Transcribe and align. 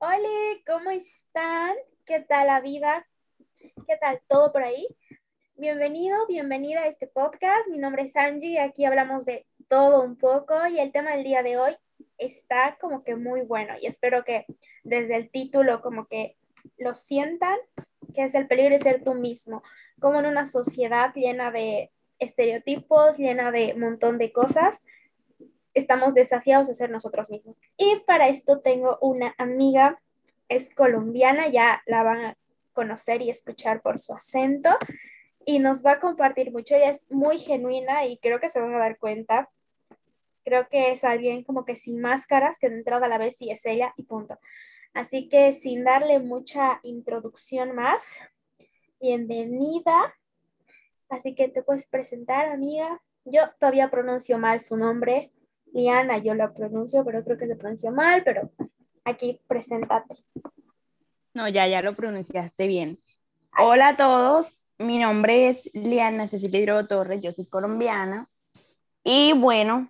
Hola, 0.00 0.28
¿cómo 0.64 0.90
están? 0.92 1.74
¿Qué 2.06 2.20
tal 2.20 2.46
la 2.46 2.60
vida? 2.60 3.04
¿Qué 3.58 3.96
tal 4.00 4.20
todo 4.28 4.52
por 4.52 4.62
ahí? 4.62 4.86
Bienvenido, 5.56 6.24
bienvenida 6.28 6.82
a 6.82 6.86
este 6.86 7.08
podcast. 7.08 7.68
Mi 7.68 7.78
nombre 7.78 8.04
es 8.04 8.14
Angie 8.14 8.60
aquí 8.60 8.84
hablamos 8.84 9.24
de 9.24 9.44
todo 9.66 10.04
un 10.04 10.16
poco 10.16 10.54
y 10.68 10.78
el 10.78 10.92
tema 10.92 11.16
del 11.16 11.24
día 11.24 11.42
de 11.42 11.56
hoy 11.56 11.76
está 12.16 12.78
como 12.80 13.02
que 13.02 13.16
muy 13.16 13.40
bueno 13.40 13.74
y 13.80 13.86
espero 13.86 14.24
que 14.24 14.46
desde 14.84 15.16
el 15.16 15.30
título 15.30 15.82
como 15.82 16.06
que 16.06 16.36
lo 16.76 16.94
sientan, 16.94 17.58
que 18.14 18.22
es 18.22 18.36
el 18.36 18.46
peligro 18.46 18.76
de 18.76 18.82
ser 18.82 19.02
tú 19.02 19.14
mismo, 19.14 19.64
como 19.98 20.20
en 20.20 20.26
una 20.26 20.46
sociedad 20.46 21.12
llena 21.12 21.50
de 21.50 21.90
estereotipos, 22.20 23.18
llena 23.18 23.50
de 23.50 23.72
un 23.74 23.80
montón 23.80 24.18
de 24.18 24.30
cosas, 24.30 24.80
estamos 25.78 26.14
desafiados 26.14 26.68
a 26.68 26.74
ser 26.74 26.90
nosotros 26.90 27.30
mismos. 27.30 27.60
Y 27.76 28.00
para 28.06 28.28
esto 28.28 28.60
tengo 28.60 28.98
una 29.00 29.34
amiga, 29.38 30.00
es 30.48 30.74
colombiana, 30.74 31.48
ya 31.48 31.82
la 31.86 32.02
van 32.02 32.24
a 32.24 32.36
conocer 32.72 33.22
y 33.22 33.30
escuchar 33.30 33.82
por 33.82 33.98
su 33.98 34.14
acento 34.14 34.70
y 35.44 35.60
nos 35.60 35.84
va 35.84 35.92
a 35.92 35.98
compartir 35.98 36.52
mucho. 36.52 36.74
Ella 36.74 36.90
es 36.90 37.02
muy 37.08 37.38
genuina 37.38 38.06
y 38.06 38.18
creo 38.18 38.38
que 38.38 38.50
se 38.50 38.60
van 38.60 38.74
a 38.74 38.78
dar 38.78 38.98
cuenta. 38.98 39.48
Creo 40.44 40.68
que 40.68 40.92
es 40.92 41.04
alguien 41.04 41.42
como 41.42 41.64
que 41.64 41.74
sin 41.74 42.00
máscaras, 42.00 42.58
que 42.58 42.68
de 42.68 42.76
entrada 42.76 43.06
a 43.06 43.08
la 43.08 43.18
vez 43.18 43.36
sí 43.36 43.50
es 43.50 43.64
ella 43.64 43.94
y 43.96 44.02
punto. 44.02 44.38
Así 44.92 45.28
que 45.28 45.52
sin 45.52 45.84
darle 45.84 46.20
mucha 46.20 46.80
introducción 46.82 47.74
más, 47.74 48.18
bienvenida. 49.00 50.14
Así 51.08 51.34
que 51.34 51.48
te 51.48 51.62
puedes 51.62 51.86
presentar, 51.86 52.48
amiga. 52.48 53.00
Yo 53.24 53.42
todavía 53.58 53.90
pronuncio 53.90 54.38
mal 54.38 54.60
su 54.60 54.76
nombre, 54.76 55.32
Liana, 55.78 56.18
yo 56.18 56.34
lo 56.34 56.52
pronuncio, 56.52 57.04
pero 57.04 57.22
creo 57.22 57.38
que 57.38 57.46
se 57.46 57.54
pronuncia 57.54 57.90
mal, 57.92 58.22
pero 58.24 58.50
aquí 59.04 59.40
preséntate. 59.46 60.16
No, 61.34 61.48
ya, 61.48 61.68
ya 61.68 61.82
lo 61.82 61.94
pronunciaste 61.94 62.66
bien. 62.66 62.98
Hola 63.56 63.88
a 63.88 63.96
todos, 63.96 64.46
mi 64.78 64.98
nombre 64.98 65.50
es 65.50 65.70
Liana 65.74 66.26
Cecilia 66.26 66.84
Torres, 66.86 67.22
yo 67.22 67.32
soy 67.32 67.46
colombiana. 67.46 68.28
Y 69.04 69.32
bueno, 69.34 69.88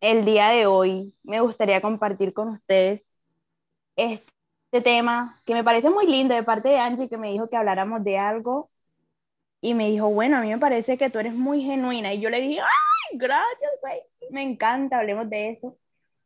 el 0.00 0.24
día 0.24 0.48
de 0.48 0.66
hoy 0.66 1.14
me 1.22 1.40
gustaría 1.40 1.82
compartir 1.82 2.32
con 2.32 2.48
ustedes 2.48 3.04
este 3.96 4.80
tema 4.82 5.40
que 5.44 5.52
me 5.52 5.62
parece 5.62 5.90
muy 5.90 6.06
lindo 6.06 6.34
de 6.34 6.42
parte 6.42 6.70
de 6.70 6.78
Angie, 6.78 7.08
que 7.08 7.18
me 7.18 7.32
dijo 7.32 7.48
que 7.50 7.56
habláramos 7.56 8.02
de 8.02 8.16
algo. 8.16 8.70
Y 9.60 9.74
me 9.74 9.90
dijo, 9.90 10.08
bueno, 10.08 10.36
a 10.38 10.40
mí 10.40 10.48
me 10.48 10.58
parece 10.58 10.96
que 10.96 11.10
tú 11.10 11.18
eres 11.18 11.34
muy 11.34 11.62
genuina. 11.62 12.12
Y 12.14 12.20
yo 12.20 12.30
le 12.30 12.40
dije, 12.40 12.60
¡ay, 12.60 13.18
gracias, 13.18 13.70
güey! 13.80 14.00
Me 14.30 14.42
encanta, 14.42 14.98
hablemos 14.98 15.28
de 15.30 15.50
eso. 15.50 15.78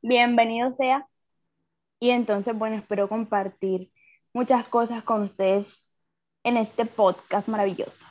Bienvenido 0.03 0.75
sea. 0.77 1.07
Y 1.99 2.11
entonces, 2.11 2.57
bueno, 2.57 2.77
espero 2.77 3.09
compartir 3.09 3.93
muchas 4.33 4.69
cosas 4.69 5.03
con 5.03 5.23
ustedes 5.23 5.93
en 6.45 6.57
este 6.57 6.87
podcast 6.87 7.49
maravilloso. 7.49 8.07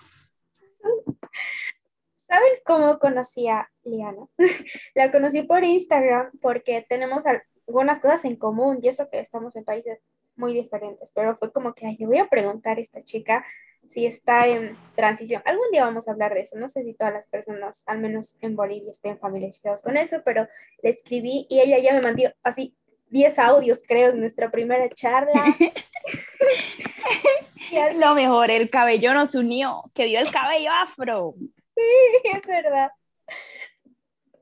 ¿Saben 2.28 2.52
cómo 2.66 3.00
conocí 3.00 3.48
a 3.48 3.70
Liana? 3.84 4.28
La 4.96 5.12
conocí 5.12 5.42
por 5.42 5.64
Instagram 5.64 6.32
porque 6.42 6.86
tenemos 6.88 7.24
algunas 7.26 8.00
cosas 8.00 8.26
en 8.26 8.36
común 8.36 8.80
y 8.82 8.90
eso 8.90 9.10
que 9.10 9.20
estamos 9.20 9.56
en 9.56 9.64
países 9.64 10.00
muy 10.40 10.54
diferentes, 10.54 11.12
pero 11.14 11.38
fue 11.38 11.52
como 11.52 11.74
que, 11.74 11.86
ay, 11.86 11.98
le 12.00 12.08
voy 12.08 12.18
a 12.18 12.28
preguntar 12.28 12.78
a 12.78 12.82
esta 12.82 13.04
chica 13.04 13.46
si 13.90 14.06
está 14.06 14.48
en 14.48 14.78
transición. 14.96 15.42
Algún 15.46 15.70
día 15.72 15.84
vamos 15.84 16.08
a 16.08 16.12
hablar 16.12 16.34
de 16.34 16.42
eso. 16.42 16.58
No 16.58 16.70
sé 16.70 16.84
si 16.84 16.94
todas 16.94 17.14
las 17.14 17.28
personas, 17.28 17.84
al 17.86 18.00
menos 18.00 18.38
en 18.42 18.56
Bolivia, 18.56 18.92
estén 18.92 19.20
familiarizadas 19.20 19.82
con 19.82 19.98
eso, 19.98 20.22
pero 20.24 20.48
le 20.82 20.90
escribí 20.90 21.48
y 21.50 21.60
ella 21.60 21.80
ya 21.80 21.94
me 21.94 22.02
mandó 22.02 22.24
así 22.44 22.76
10 23.10 23.40
audios, 23.40 23.84
creo, 23.88 24.12
en 24.12 24.20
nuestra 24.20 24.52
primera 24.52 24.88
charla. 24.90 25.44
Lo 27.96 28.16
mejor, 28.16 28.52
el 28.52 28.70
cabello 28.70 29.14
nos 29.14 29.34
unió, 29.36 29.84
que 29.94 30.06
dio 30.06 30.20
el 30.20 30.32
cabello 30.32 30.72
afro. 30.72 31.36
Sí, 31.76 31.84
es 32.24 32.42
verdad. 32.46 32.92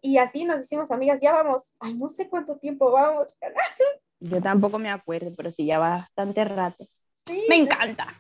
Y 0.01 0.17
así 0.17 0.45
nos 0.45 0.63
hicimos 0.63 0.91
amigas, 0.91 1.19
ya 1.21 1.33
vamos, 1.33 1.73
ay, 1.79 1.93
no 1.95 2.07
sé 2.07 2.29
cuánto 2.29 2.57
tiempo 2.57 2.91
vamos. 2.91 3.27
Yo 4.19 4.41
tampoco 4.41 4.79
me 4.79 4.89
acuerdo, 4.89 5.33
pero 5.35 5.51
sí, 5.51 5.65
ya 5.65 5.79
va 5.79 5.89
bastante 5.89 6.43
rato. 6.43 6.87
Sí, 7.25 7.45
me 7.49 7.55
encanta 7.55 8.15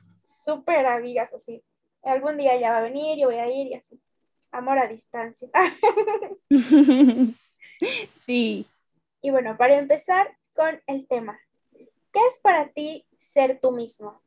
súper 0.47 0.85
amigas 0.85 1.33
así. 1.33 1.61
Algún 2.03 2.37
día 2.37 2.57
ya 2.57 2.71
va 2.71 2.77
a 2.77 2.81
venir, 2.81 3.19
yo 3.19 3.27
voy 3.27 3.35
a 3.35 3.49
ir 3.49 3.67
y 3.67 3.73
así. 3.73 3.99
Amor 4.51 4.77
a 4.77 4.87
distancia. 4.87 5.49
sí. 8.25 8.65
Y 9.21 9.29
bueno, 9.29 9.57
para 9.57 9.77
empezar 9.77 10.37
con 10.55 10.81
el 10.87 11.05
tema, 11.07 11.37
¿qué 11.73 12.19
es 12.31 12.39
para 12.41 12.69
ti 12.69 13.05
ser 13.17 13.59
tú 13.59 13.73
mismo? 13.73 14.21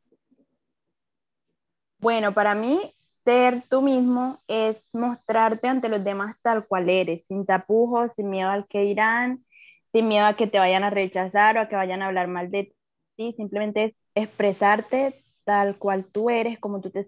Bueno, 1.97 2.35
para 2.35 2.53
mí 2.53 2.93
ser 3.23 3.63
tú 3.67 3.81
mismo 3.81 4.43
es 4.47 4.77
mostrarte 4.93 5.67
ante 5.67 5.89
los 5.89 6.03
demás 6.03 6.35
tal 6.43 6.67
cual 6.67 6.87
eres, 6.87 7.25
sin 7.25 7.47
tapujos, 7.47 8.11
sin 8.15 8.29
miedo 8.29 8.51
al 8.51 8.67
que 8.67 8.81
dirán, 8.81 9.43
sin 9.91 10.07
miedo 10.07 10.25
a 10.25 10.35
que 10.35 10.47
te 10.47 10.59
vayan 10.59 10.83
a 10.83 10.89
rechazar 10.89 11.57
o 11.57 11.61
a 11.61 11.69
que 11.69 11.75
vayan 11.75 12.01
a 12.01 12.07
hablar 12.07 12.27
mal 12.27 12.51
de 12.51 12.75
ti, 13.15 13.33
simplemente 13.37 13.85
es 13.85 14.03
expresarte 14.15 15.23
tal 15.43 15.77
cual 15.77 16.05
tú 16.05 16.29
eres, 16.29 16.59
como 16.59 16.81
tú 16.81 16.91
te 16.91 17.05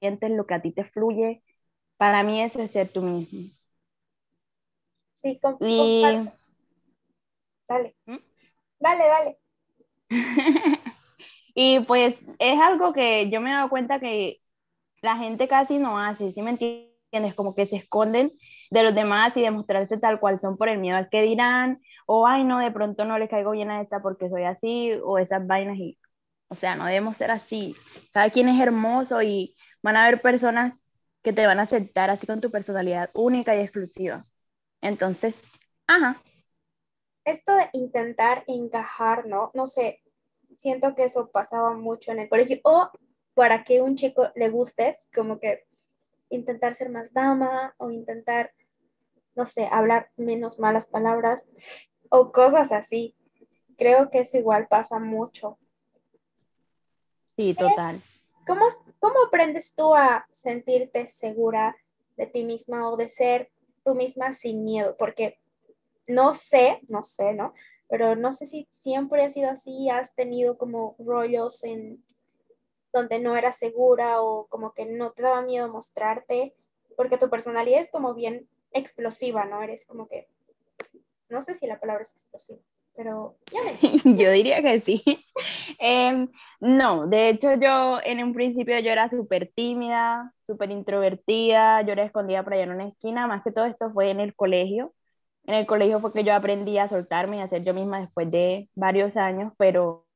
sientes, 0.00 0.30
lo 0.30 0.46
que 0.46 0.54
a 0.54 0.62
ti 0.62 0.72
te 0.72 0.84
fluye. 0.84 1.42
Para 1.96 2.22
mí 2.22 2.40
eso 2.40 2.60
es 2.62 2.70
ser 2.70 2.88
tú 2.88 3.02
mismo. 3.02 3.48
Sí, 5.16 5.38
y... 5.60 6.28
Dale. 7.68 7.94
¿Mm? 8.06 8.16
Dale, 8.80 9.04
dale. 9.06 9.38
y 11.54 11.80
pues 11.80 12.22
es 12.38 12.60
algo 12.60 12.92
que 12.92 13.30
yo 13.30 13.40
me 13.40 13.50
he 13.50 13.54
dado 13.54 13.68
cuenta 13.68 14.00
que 14.00 14.40
la 15.00 15.16
gente 15.16 15.48
casi 15.48 15.78
no 15.78 15.98
hace, 15.98 16.32
¿sí 16.32 16.42
me 16.42 16.50
entiendes? 16.50 17.34
Como 17.34 17.54
que 17.54 17.66
se 17.66 17.76
esconden 17.76 18.32
de 18.70 18.82
los 18.82 18.94
demás 18.94 19.36
y 19.36 19.42
demostrarse 19.42 19.98
tal 19.98 20.18
cual 20.20 20.38
son 20.38 20.56
por 20.56 20.68
el 20.68 20.78
miedo 20.78 20.96
al 20.96 21.08
que 21.08 21.22
dirán, 21.22 21.80
o 22.06 22.26
ay 22.26 22.44
no, 22.44 22.58
de 22.58 22.70
pronto 22.70 23.04
no 23.04 23.18
le 23.18 23.28
caigo 23.28 23.52
bien 23.52 23.70
a 23.70 23.80
esta 23.82 24.00
porque 24.02 24.28
soy 24.28 24.44
así, 24.44 24.92
o 25.04 25.18
esas 25.18 25.46
vainas 25.46 25.76
y 25.78 25.98
o 26.52 26.54
sea, 26.54 26.76
no 26.76 26.84
debemos 26.84 27.16
ser 27.16 27.30
así. 27.30 27.74
Cada 28.12 28.28
quien 28.28 28.46
es 28.46 28.60
hermoso 28.60 29.22
y 29.22 29.56
van 29.82 29.96
a 29.96 30.04
haber 30.04 30.20
personas 30.20 30.74
que 31.22 31.32
te 31.32 31.46
van 31.46 31.58
a 31.58 31.62
aceptar 31.62 32.10
así 32.10 32.26
con 32.26 32.42
tu 32.42 32.50
personalidad 32.50 33.08
única 33.14 33.56
y 33.56 33.60
exclusiva. 33.60 34.26
Entonces, 34.82 35.34
ajá. 35.86 36.20
Esto 37.24 37.54
de 37.54 37.70
intentar 37.72 38.44
encajar, 38.48 39.26
¿no? 39.26 39.50
No 39.54 39.66
sé, 39.66 40.02
siento 40.58 40.94
que 40.94 41.04
eso 41.04 41.30
pasaba 41.30 41.72
mucho 41.72 42.12
en 42.12 42.18
el 42.18 42.28
colegio. 42.28 42.60
O 42.64 42.90
para 43.32 43.64
que 43.64 43.80
un 43.80 43.96
chico 43.96 44.28
le 44.34 44.50
gustes, 44.50 45.08
como 45.14 45.40
que 45.40 45.64
intentar 46.28 46.74
ser 46.74 46.90
más 46.90 47.14
dama 47.14 47.74
o 47.78 47.90
intentar, 47.90 48.52
no 49.34 49.46
sé, 49.46 49.68
hablar 49.72 50.10
menos 50.18 50.58
malas 50.58 50.86
palabras 50.86 51.46
o 52.14 52.30
cosas 52.30 52.70
así. 52.72 53.14
Creo 53.78 54.10
que 54.10 54.20
eso 54.20 54.36
igual 54.36 54.68
pasa 54.68 54.98
mucho. 54.98 55.58
Sí, 57.34 57.54
total. 57.54 58.02
¿Cómo, 58.46 58.66
¿Cómo 59.00 59.24
aprendes 59.26 59.74
tú 59.74 59.94
a 59.94 60.26
sentirte 60.30 61.06
segura 61.06 61.74
de 62.18 62.26
ti 62.26 62.44
misma 62.44 62.90
o 62.90 62.98
de 62.98 63.08
ser 63.08 63.50
tú 63.82 63.94
misma 63.94 64.34
sin 64.34 64.62
miedo? 64.62 64.94
Porque 64.98 65.38
no 66.06 66.34
sé, 66.34 66.80
no 66.88 67.02
sé, 67.02 67.32
¿no? 67.32 67.54
Pero 67.88 68.14
no 68.14 68.34
sé 68.34 68.44
si 68.44 68.68
siempre 68.80 69.24
ha 69.24 69.30
sido 69.30 69.48
así, 69.48 69.88
has 69.88 70.14
tenido 70.14 70.58
como 70.58 70.96
rollos 70.98 71.64
en 71.64 72.04
donde 72.92 73.20
no 73.20 73.36
eras 73.36 73.56
segura 73.56 74.20
o 74.20 74.48
como 74.48 74.74
que 74.74 74.84
no 74.84 75.12
te 75.12 75.22
daba 75.22 75.40
miedo 75.40 75.66
mostrarte, 75.68 76.54
porque 76.94 77.16
tu 77.16 77.30
personalidad 77.30 77.80
es 77.80 77.90
como 77.90 78.12
bien 78.12 78.50
explosiva, 78.72 79.46
¿no? 79.46 79.62
Eres 79.62 79.86
como 79.86 80.08
que, 80.08 80.28
no 81.32 81.42
sé 81.42 81.54
si 81.54 81.66
la 81.66 81.80
palabra 81.80 82.02
es 82.02 82.12
explosiva 82.12 82.60
pero 82.94 83.36
yo 84.04 84.30
diría 84.30 84.62
que 84.62 84.80
sí. 84.80 85.02
Em, 85.78 86.28
no, 86.60 87.06
de 87.06 87.30
hecho 87.30 87.54
yo 87.54 87.98
en 88.04 88.22
un 88.22 88.34
principio 88.34 88.78
yo 88.80 88.90
era 88.90 89.08
súper 89.10 89.50
tímida, 89.54 90.32
súper 90.40 90.70
introvertida, 90.70 91.82
yo 91.82 91.92
era 91.92 92.04
escondida 92.04 92.42
por 92.44 92.54
allá 92.54 92.64
en 92.64 92.72
una 92.72 92.88
esquina, 92.88 93.26
más 93.26 93.42
que 93.42 93.52
todo 93.52 93.64
esto 93.64 93.90
fue 93.92 94.10
en 94.10 94.20
el 94.20 94.34
colegio. 94.34 94.94
En 95.44 95.54
el 95.54 95.66
colegio 95.66 96.00
fue 96.00 96.12
que 96.12 96.24
yo 96.24 96.34
aprendí 96.34 96.78
a 96.78 96.88
soltarme 96.88 97.38
y 97.38 97.40
a 97.40 97.48
ser 97.48 97.64
yo 97.64 97.74
misma 97.74 98.00
después 98.00 98.30
de 98.30 98.68
varios 98.74 99.16
años, 99.16 99.52
pero 99.58 100.06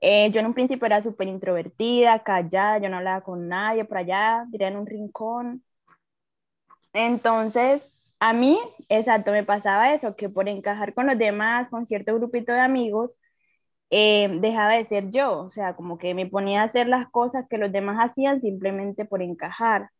eh, 0.00 0.30
yo 0.30 0.40
en 0.40 0.46
un 0.46 0.54
principio 0.54 0.86
era 0.86 1.02
súper 1.02 1.28
introvertida, 1.28 2.22
callada, 2.22 2.78
yo 2.78 2.88
no 2.88 2.98
hablaba 2.98 3.22
con 3.22 3.48
nadie 3.48 3.84
por 3.84 3.98
allá, 3.98 4.44
diría 4.48 4.68
en 4.68 4.76
un 4.76 4.86
rincón. 4.86 5.64
Entonces, 6.92 7.99
a 8.20 8.32
mí, 8.34 8.58
exacto, 8.88 9.32
me 9.32 9.44
pasaba 9.44 9.94
eso, 9.94 10.16
que 10.16 10.28
por 10.28 10.48
encajar 10.48 10.94
con 10.94 11.06
los 11.06 11.18
demás, 11.18 11.68
con 11.68 11.86
cierto 11.86 12.14
grupito 12.16 12.52
de 12.52 12.60
amigos, 12.60 13.18
eh, 13.90 14.28
dejaba 14.40 14.74
de 14.74 14.86
ser 14.86 15.10
yo, 15.10 15.40
o 15.40 15.50
sea, 15.52 15.76
como 15.76 15.98
que 15.98 16.14
me 16.14 16.26
ponía 16.26 16.62
a 16.62 16.64
hacer 16.66 16.88
las 16.88 17.10
cosas 17.10 17.46
que 17.50 17.58
los 17.58 17.72
demás 17.72 17.98
hacían 18.00 18.40
simplemente 18.40 19.04
por 19.04 19.22
encajar. 19.22 19.90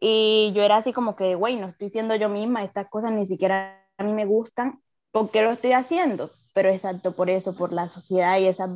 Y 0.00 0.52
yo 0.54 0.62
era 0.62 0.78
así 0.78 0.92
como 0.92 1.14
que, 1.16 1.34
güey, 1.34 1.56
no 1.56 1.68
estoy 1.68 1.90
siendo 1.90 2.14
yo 2.16 2.28
misma, 2.28 2.64
estas 2.64 2.88
cosas 2.88 3.12
ni 3.12 3.26
siquiera 3.26 3.84
a 3.98 4.04
mí 4.04 4.12
me 4.12 4.24
gustan, 4.26 4.80
¿por 5.12 5.30
qué 5.30 5.42
lo 5.42 5.52
estoy 5.52 5.72
haciendo? 5.72 6.30
pero 6.52 6.68
exacto 6.70 7.12
por 7.12 7.30
eso, 7.30 7.54
por 7.54 7.72
la 7.72 7.88
sociedad 7.88 8.38
y 8.38 8.46
esas 8.46 8.70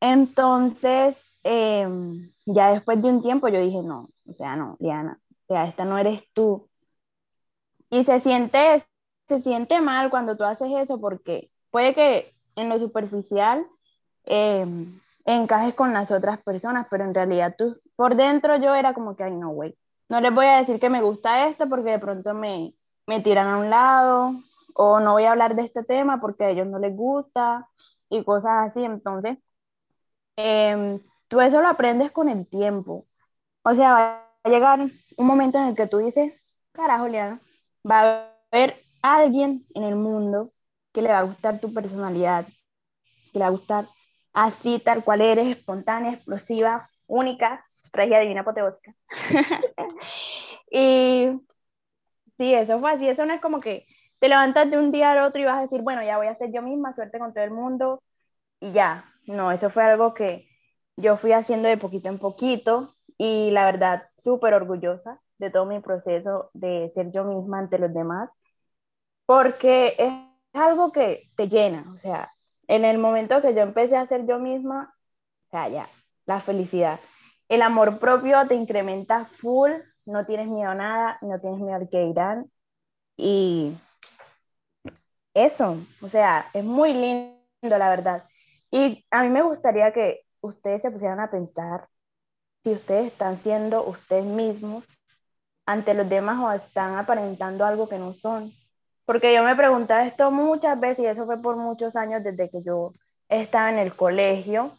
Entonces, 0.00 1.38
em, 1.42 2.32
ya 2.46 2.72
después 2.72 3.02
de 3.02 3.08
un 3.08 3.22
tiempo 3.22 3.48
yo 3.48 3.60
dije, 3.60 3.82
no, 3.82 4.10
o 4.26 4.32
sea, 4.32 4.56
no, 4.56 4.76
Diana, 4.80 5.20
o 5.48 5.54
sea, 5.54 5.66
esta 5.66 5.84
no 5.84 5.98
eres 5.98 6.22
tú. 6.32 6.67
Y 7.90 8.04
se 8.04 8.20
siente, 8.20 8.84
se 9.28 9.40
siente 9.40 9.80
mal 9.80 10.10
cuando 10.10 10.36
tú 10.36 10.44
haces 10.44 10.68
eso 10.76 11.00
porque 11.00 11.50
puede 11.70 11.94
que 11.94 12.34
en 12.56 12.68
lo 12.68 12.78
superficial 12.78 13.66
em, 14.24 15.00
encajes 15.24 15.74
con 15.74 15.92
las 15.92 16.10
otras 16.10 16.42
personas, 16.42 16.86
pero 16.90 17.04
en 17.04 17.14
realidad 17.14 17.54
tú, 17.56 17.80
por 17.96 18.16
dentro 18.16 18.56
yo 18.56 18.74
era 18.74 18.94
como 18.94 19.16
que, 19.16 19.24
ay, 19.24 19.34
no, 19.34 19.50
güey, 19.50 19.76
no 20.08 20.20
les 20.20 20.34
voy 20.34 20.46
a 20.46 20.58
decir 20.58 20.80
que 20.80 20.90
me 20.90 21.02
gusta 21.02 21.48
esto 21.48 21.68
porque 21.68 21.90
de 21.90 21.98
pronto 21.98 22.34
me, 22.34 22.74
me 23.06 23.20
tiran 23.20 23.48
a 23.48 23.58
un 23.58 23.70
lado 23.70 24.32
o 24.74 25.00
no 25.00 25.12
voy 25.12 25.24
a 25.24 25.32
hablar 25.32 25.56
de 25.56 25.62
este 25.62 25.82
tema 25.84 26.20
porque 26.20 26.44
a 26.44 26.50
ellos 26.50 26.66
no 26.66 26.78
les 26.78 26.94
gusta 26.96 27.68
y 28.08 28.24
cosas 28.24 28.70
así. 28.70 28.84
Entonces, 28.84 29.38
em, 30.36 31.00
tú 31.28 31.40
eso 31.40 31.60
lo 31.60 31.68
aprendes 31.68 32.10
con 32.12 32.28
el 32.28 32.46
tiempo. 32.46 33.06
O 33.62 33.74
sea, 33.74 33.92
va 33.92 34.24
a 34.44 34.48
llegar 34.48 34.80
un 34.80 35.26
momento 35.26 35.58
en 35.58 35.68
el 35.68 35.76
que 35.76 35.86
tú 35.86 35.98
dices, 35.98 36.32
carajo, 36.72 37.08
Liana, 37.08 37.40
va 37.88 38.00
a 38.00 38.32
haber 38.50 38.82
alguien 39.02 39.66
en 39.74 39.84
el 39.84 39.96
mundo 39.96 40.52
que 40.92 41.02
le 41.02 41.10
va 41.10 41.20
a 41.20 41.22
gustar 41.22 41.60
tu 41.60 41.72
personalidad, 41.72 42.46
que 43.32 43.38
le 43.38 43.40
va 43.40 43.46
a 43.46 43.50
gustar 43.50 43.88
así, 44.32 44.78
tal 44.78 45.04
cual 45.04 45.20
eres, 45.20 45.48
espontánea, 45.56 46.12
explosiva, 46.12 46.88
única, 47.08 47.64
regia, 47.92 48.20
divina, 48.20 48.42
apoteótica. 48.42 48.94
y 50.70 51.30
sí, 52.36 52.54
eso 52.54 52.80
fue 52.80 52.92
así, 52.92 53.08
eso 53.08 53.26
no 53.26 53.34
es 53.34 53.40
como 53.40 53.60
que 53.60 53.86
te 54.18 54.28
levantas 54.28 54.70
de 54.70 54.78
un 54.78 54.92
día 54.92 55.12
al 55.12 55.24
otro 55.24 55.40
y 55.40 55.44
vas 55.44 55.58
a 55.58 55.62
decir, 55.62 55.82
bueno, 55.82 56.02
ya 56.02 56.16
voy 56.16 56.26
a 56.26 56.36
ser 56.36 56.52
yo 56.52 56.62
misma, 56.62 56.94
suerte 56.94 57.18
con 57.18 57.32
todo 57.32 57.44
el 57.44 57.50
mundo, 57.50 58.02
y 58.60 58.72
ya. 58.72 59.04
No, 59.26 59.52
eso 59.52 59.70
fue 59.70 59.84
algo 59.84 60.14
que 60.14 60.48
yo 60.96 61.16
fui 61.16 61.32
haciendo 61.32 61.68
de 61.68 61.76
poquito 61.76 62.08
en 62.08 62.18
poquito 62.18 62.96
y 63.18 63.50
la 63.50 63.64
verdad 63.64 64.08
súper 64.18 64.54
orgullosa 64.54 65.20
de 65.38 65.50
todo 65.50 65.66
mi 65.66 65.80
proceso 65.80 66.50
de 66.54 66.90
ser 66.94 67.10
yo 67.12 67.24
misma 67.24 67.60
ante 67.60 67.78
los 67.78 67.92
demás, 67.92 68.30
porque 69.26 69.94
es 69.98 70.12
algo 70.52 70.92
que 70.92 71.30
te 71.36 71.48
llena, 71.48 71.84
o 71.94 71.98
sea, 71.98 72.32
en 72.66 72.84
el 72.84 72.98
momento 72.98 73.40
que 73.42 73.54
yo 73.54 73.60
empecé 73.60 73.96
a 73.96 74.06
ser 74.06 74.26
yo 74.26 74.38
misma, 74.38 74.94
o 75.46 75.50
sea, 75.50 75.68
ya, 75.68 75.88
la 76.26 76.40
felicidad. 76.40 77.00
El 77.48 77.62
amor 77.62 77.98
propio 77.98 78.46
te 78.46 78.54
incrementa 78.54 79.24
full, 79.24 79.70
no 80.04 80.26
tienes 80.26 80.48
miedo 80.48 80.70
a 80.70 80.74
nada, 80.74 81.18
no 81.22 81.40
tienes 81.40 81.60
miedo 81.60 81.76
al 81.76 81.88
que 81.88 82.04
irán. 82.04 82.50
Y 83.16 83.74
eso, 85.34 85.78
o 86.02 86.08
sea, 86.08 86.50
es 86.52 86.64
muy 86.64 86.92
lindo, 86.92 87.78
la 87.78 87.88
verdad. 87.88 88.24
Y 88.70 89.06
a 89.10 89.22
mí 89.22 89.30
me 89.30 89.42
gustaría 89.42 89.92
que 89.92 90.20
ustedes 90.40 90.82
se 90.82 90.90
pusieran 90.90 91.20
a 91.20 91.30
pensar 91.30 91.88
si 92.62 92.72
ustedes 92.72 93.06
están 93.06 93.38
siendo 93.38 93.84
ustedes 93.86 94.24
mismos 94.24 94.84
ante 95.68 95.92
los 95.92 96.08
demás 96.08 96.38
o 96.40 96.50
están 96.50 96.96
aparentando 96.96 97.66
algo 97.66 97.90
que 97.90 97.98
no 97.98 98.14
son. 98.14 98.52
Porque 99.04 99.34
yo 99.34 99.42
me 99.44 99.54
preguntaba 99.54 100.06
esto 100.06 100.30
muchas 100.30 100.80
veces 100.80 101.00
y 101.04 101.06
eso 101.06 101.26
fue 101.26 101.36
por 101.42 101.56
muchos 101.56 101.94
años 101.94 102.24
desde 102.24 102.48
que 102.48 102.62
yo 102.62 102.92
estaba 103.28 103.68
en 103.68 103.78
el 103.78 103.94
colegio. 103.94 104.72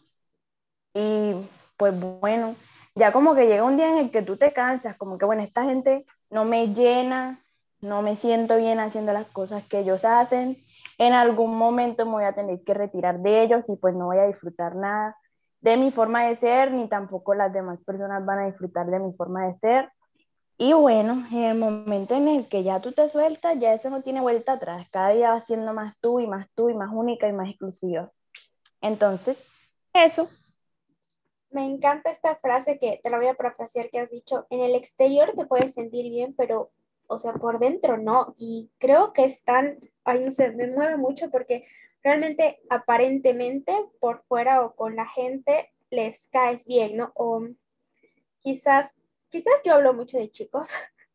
Y 0.92 1.48
pues 1.76 1.94
bueno, 2.20 2.56
ya 2.96 3.12
como 3.12 3.36
que 3.36 3.46
llega 3.46 3.62
un 3.62 3.76
día 3.76 3.88
en 3.88 3.98
el 3.98 4.10
que 4.10 4.22
tú 4.22 4.36
te 4.36 4.52
cansas, 4.52 4.96
como 4.96 5.16
que 5.16 5.26
bueno, 5.26 5.42
esta 5.42 5.62
gente 5.64 6.06
no 6.28 6.44
me 6.44 6.74
llena, 6.74 7.40
no 7.80 8.02
me 8.02 8.16
siento 8.16 8.56
bien 8.56 8.80
haciendo 8.80 9.12
las 9.12 9.26
cosas 9.26 9.62
que 9.68 9.78
ellos 9.78 10.04
hacen. 10.04 10.58
En 10.98 11.12
algún 11.12 11.56
momento 11.56 12.04
me 12.04 12.12
voy 12.12 12.24
a 12.24 12.34
tener 12.34 12.64
que 12.64 12.74
retirar 12.74 13.20
de 13.20 13.42
ellos 13.44 13.64
y 13.68 13.76
pues 13.76 13.94
no 13.94 14.06
voy 14.06 14.18
a 14.18 14.26
disfrutar 14.26 14.74
nada 14.74 15.16
de 15.60 15.76
mi 15.76 15.92
forma 15.92 16.24
de 16.24 16.36
ser, 16.36 16.72
ni 16.72 16.88
tampoco 16.88 17.34
las 17.34 17.52
demás 17.52 17.78
personas 17.86 18.24
van 18.24 18.40
a 18.40 18.46
disfrutar 18.46 18.86
de 18.86 18.98
mi 18.98 19.12
forma 19.14 19.46
de 19.46 19.56
ser. 19.60 19.92
Y 20.62 20.74
bueno, 20.74 21.26
en 21.32 21.44
el 21.44 21.56
momento 21.56 22.14
en 22.14 22.28
el 22.28 22.46
que 22.46 22.62
ya 22.62 22.82
tú 22.82 22.92
te 22.92 23.08
sueltas, 23.08 23.58
ya 23.58 23.72
eso 23.72 23.88
no 23.88 24.02
tiene 24.02 24.20
vuelta 24.20 24.52
atrás. 24.52 24.86
Cada 24.90 25.08
día 25.08 25.30
va 25.30 25.40
siendo 25.40 25.72
más 25.72 25.96
tú 26.02 26.20
y 26.20 26.26
más 26.26 26.50
tú 26.54 26.68
y 26.68 26.74
más 26.74 26.90
única 26.92 27.26
y 27.26 27.32
más 27.32 27.48
exclusiva. 27.48 28.12
Entonces, 28.82 29.38
eso. 29.94 30.28
Me 31.48 31.64
encanta 31.64 32.10
esta 32.10 32.36
frase 32.36 32.78
que 32.78 33.00
te 33.02 33.08
la 33.08 33.16
voy 33.16 33.28
a 33.28 33.34
parafrasear 33.36 33.88
que 33.88 34.00
has 34.00 34.10
dicho. 34.10 34.46
En 34.50 34.60
el 34.60 34.74
exterior 34.74 35.32
te 35.34 35.46
puedes 35.46 35.72
sentir 35.72 36.10
bien, 36.10 36.34
pero, 36.36 36.70
o 37.06 37.18
sea, 37.18 37.32
por 37.32 37.58
dentro 37.58 37.96
no. 37.96 38.34
Y 38.36 38.70
creo 38.76 39.14
que 39.14 39.24
es 39.24 39.42
tan, 39.42 39.78
ay, 40.04 40.22
no 40.22 40.30
sé, 40.30 40.52
me 40.52 40.66
mueve 40.66 40.98
mucho 40.98 41.30
porque 41.30 41.64
realmente 42.02 42.60
aparentemente 42.68 43.74
por 43.98 44.24
fuera 44.24 44.62
o 44.62 44.74
con 44.74 44.94
la 44.94 45.06
gente 45.06 45.72
les 45.88 46.28
caes 46.28 46.66
bien, 46.66 46.98
¿no? 46.98 47.12
O 47.14 47.46
quizás 48.40 48.94
quizás 49.30 49.54
yo 49.64 49.74
hablo 49.74 49.94
mucho 49.94 50.18
de 50.18 50.30
chicos, 50.30 50.68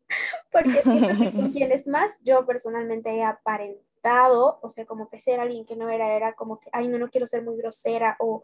porque 0.51 0.81
con 0.81 1.51
quienes 1.53 1.87
más 1.87 2.19
yo 2.23 2.45
personalmente 2.45 3.15
he 3.15 3.23
aparentado, 3.23 4.59
o 4.61 4.69
sea, 4.69 4.85
como 4.85 5.09
que 5.09 5.19
ser 5.19 5.39
alguien 5.39 5.65
que 5.65 5.75
no 5.75 5.89
era, 5.89 6.15
era 6.15 6.33
como 6.33 6.59
que, 6.59 6.69
ay, 6.71 6.87
no, 6.87 6.97
no 6.97 7.09
quiero 7.09 7.27
ser 7.27 7.43
muy 7.43 7.57
grosera 7.57 8.15
o 8.19 8.43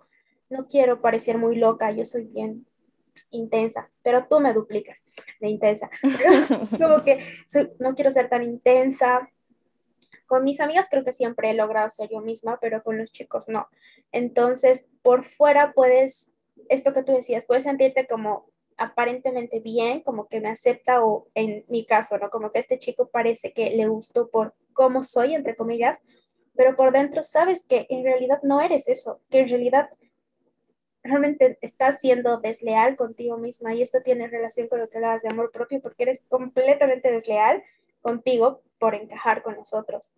no 0.50 0.68
quiero 0.68 1.02
parecer 1.02 1.38
muy 1.38 1.56
loca, 1.56 1.92
yo 1.92 2.06
soy 2.06 2.26
bien 2.26 2.68
intensa, 3.32 3.90
pero 4.04 4.28
tú 4.28 4.40
me 4.40 4.54
duplicas 4.54 5.02
de 5.40 5.50
intensa. 5.50 5.90
como 6.78 7.04
que 7.04 7.26
no 7.80 7.96
quiero 7.96 8.12
ser 8.12 8.30
tan 8.30 8.44
intensa. 8.44 9.30
Con 10.28 10.44
mis 10.44 10.60
amigas 10.60 10.88
creo 10.90 11.04
que 11.04 11.14
siempre 11.14 11.50
he 11.50 11.54
logrado 11.54 11.90
ser 11.90 12.10
yo 12.10 12.22
misma, 12.22 12.60
pero 12.60 12.84
con 12.84 12.98
los 12.98 13.12
chicos 13.12 13.48
no. 13.48 13.68
Entonces, 14.12 14.88
por 15.02 15.24
fuera 15.24 15.74
puedes, 15.74 16.32
esto 16.70 16.94
que 16.94 17.04
tú 17.04 17.14
decías, 17.14 17.46
puedes 17.46 17.64
sentirte 17.64 18.08
como 18.08 18.51
aparentemente 18.82 19.60
bien, 19.60 20.02
como 20.02 20.28
que 20.28 20.42
me 20.42 20.50
acepta 20.50 21.04
o 21.04 21.28
en 21.36 21.66
mi 21.70 21.86
caso, 21.86 22.18
¿no? 22.18 22.30
Como 22.30 22.52
que 22.52 22.60
este 22.60 22.80
chico 22.80 23.10
parece 23.10 23.54
que 23.54 23.70
le 23.72 23.88
gustó 23.88 24.30
por 24.30 24.56
cómo 24.74 25.04
soy, 25.04 25.36
entre 25.36 25.56
comillas, 25.56 26.00
pero 26.56 26.76
por 26.76 26.92
dentro 26.92 27.24
sabes 27.24 27.66
que 27.66 27.86
en 27.90 28.04
realidad 28.04 28.40
no 28.44 28.62
eres 28.62 28.88
eso, 28.88 29.22
que 29.30 29.40
en 29.40 29.50
realidad 29.50 29.90
realmente 31.04 31.58
estás 31.62 32.00
siendo 32.00 32.40
desleal 32.40 32.96
contigo 32.96 33.38
misma 33.38 33.74
y 33.74 33.82
esto 33.82 34.02
tiene 34.04 34.28
relación 34.28 34.68
con 34.68 34.80
lo 34.80 34.90
que 34.90 34.98
hablas 34.98 35.22
de 35.22 35.30
amor 35.30 35.52
propio 35.52 35.82
porque 35.82 36.04
eres 36.04 36.22
completamente 36.30 37.12
desleal 37.12 37.64
contigo 38.02 38.62
por 38.80 38.96
encajar 38.96 39.44
con 39.44 39.56
nosotros. 39.56 40.12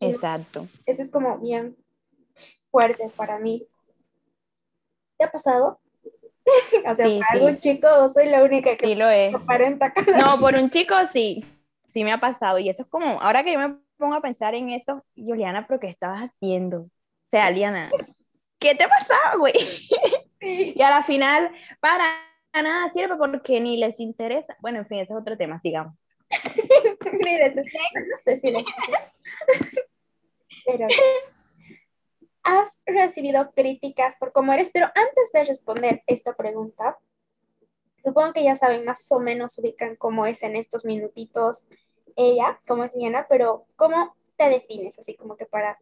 Exacto. 0.00 0.68
Eso 0.86 1.02
es 1.02 1.10
como 1.10 1.38
bien 1.38 1.76
fuerte 2.70 3.08
para 3.16 3.38
mí. 3.38 3.66
¿Te 5.16 5.24
ha 5.24 5.30
pasado? 5.30 5.80
o 6.86 6.94
sea, 6.94 7.06
para 7.06 7.30
algún 7.32 7.58
chico 7.58 8.08
soy 8.08 8.28
la 8.28 8.42
única 8.42 8.76
que 8.76 8.86
sí 8.86 8.94
lo 8.94 9.08
es. 9.08 9.34
aparenta. 9.34 9.92
No, 10.18 10.38
por 10.38 10.54
un 10.54 10.70
chico 10.70 10.94
sí, 11.12 11.44
sí 11.88 12.04
me 12.04 12.12
ha 12.12 12.18
pasado. 12.18 12.58
Y 12.58 12.68
eso 12.68 12.82
es 12.82 12.88
como, 12.88 13.20
ahora 13.20 13.44
que 13.44 13.52
yo 13.52 13.58
me 13.58 13.76
pongo 13.96 14.14
a 14.14 14.20
pensar 14.20 14.54
en 14.54 14.70
eso, 14.70 15.04
Juliana, 15.16 15.66
¿pero 15.66 15.80
qué 15.80 15.88
estabas 15.88 16.22
haciendo? 16.22 16.82
O 16.82 16.90
sea, 17.30 17.50
Liana, 17.50 17.90
¿qué 18.58 18.74
te 18.74 18.86
pasaba, 18.88 19.36
güey? 19.38 19.54
y 20.40 20.82
a 20.82 20.90
la 20.90 21.04
final, 21.04 21.50
para 21.80 22.04
nada 22.52 22.92
sirve 22.92 23.16
porque 23.16 23.60
ni 23.60 23.76
les 23.76 23.98
interesa. 24.00 24.56
Bueno, 24.60 24.78
en 24.78 24.86
fin, 24.86 24.98
ese 24.98 25.12
es 25.12 25.18
otro 25.18 25.36
tema, 25.36 25.60
sigamos. 25.60 25.94
Miren, 27.24 27.54
no 27.56 27.62
sé 28.24 28.38
si 28.38 28.50
les... 28.50 28.64
Pero 30.66 30.86
has 32.42 32.80
recibido 32.86 33.52
críticas 33.52 34.16
por 34.16 34.32
cómo 34.32 34.52
eres, 34.52 34.70
pero 34.72 34.86
antes 34.86 35.32
de 35.32 35.44
responder 35.44 36.02
esta 36.06 36.34
pregunta, 36.34 36.98
supongo 38.02 38.32
que 38.32 38.44
ya 38.44 38.56
saben 38.56 38.84
más 38.84 39.10
o 39.12 39.20
menos 39.20 39.58
ubican 39.58 39.96
cómo 39.96 40.26
es 40.26 40.42
en 40.42 40.56
estos 40.56 40.84
minutitos 40.84 41.66
ella, 42.16 42.58
cómo 42.66 42.84
es 42.84 42.92
Diana, 42.92 43.26
pero 43.28 43.66
¿cómo 43.76 44.14
te 44.36 44.48
defines? 44.48 44.98
Así 44.98 45.14
como 45.14 45.36
que 45.36 45.46
para 45.46 45.78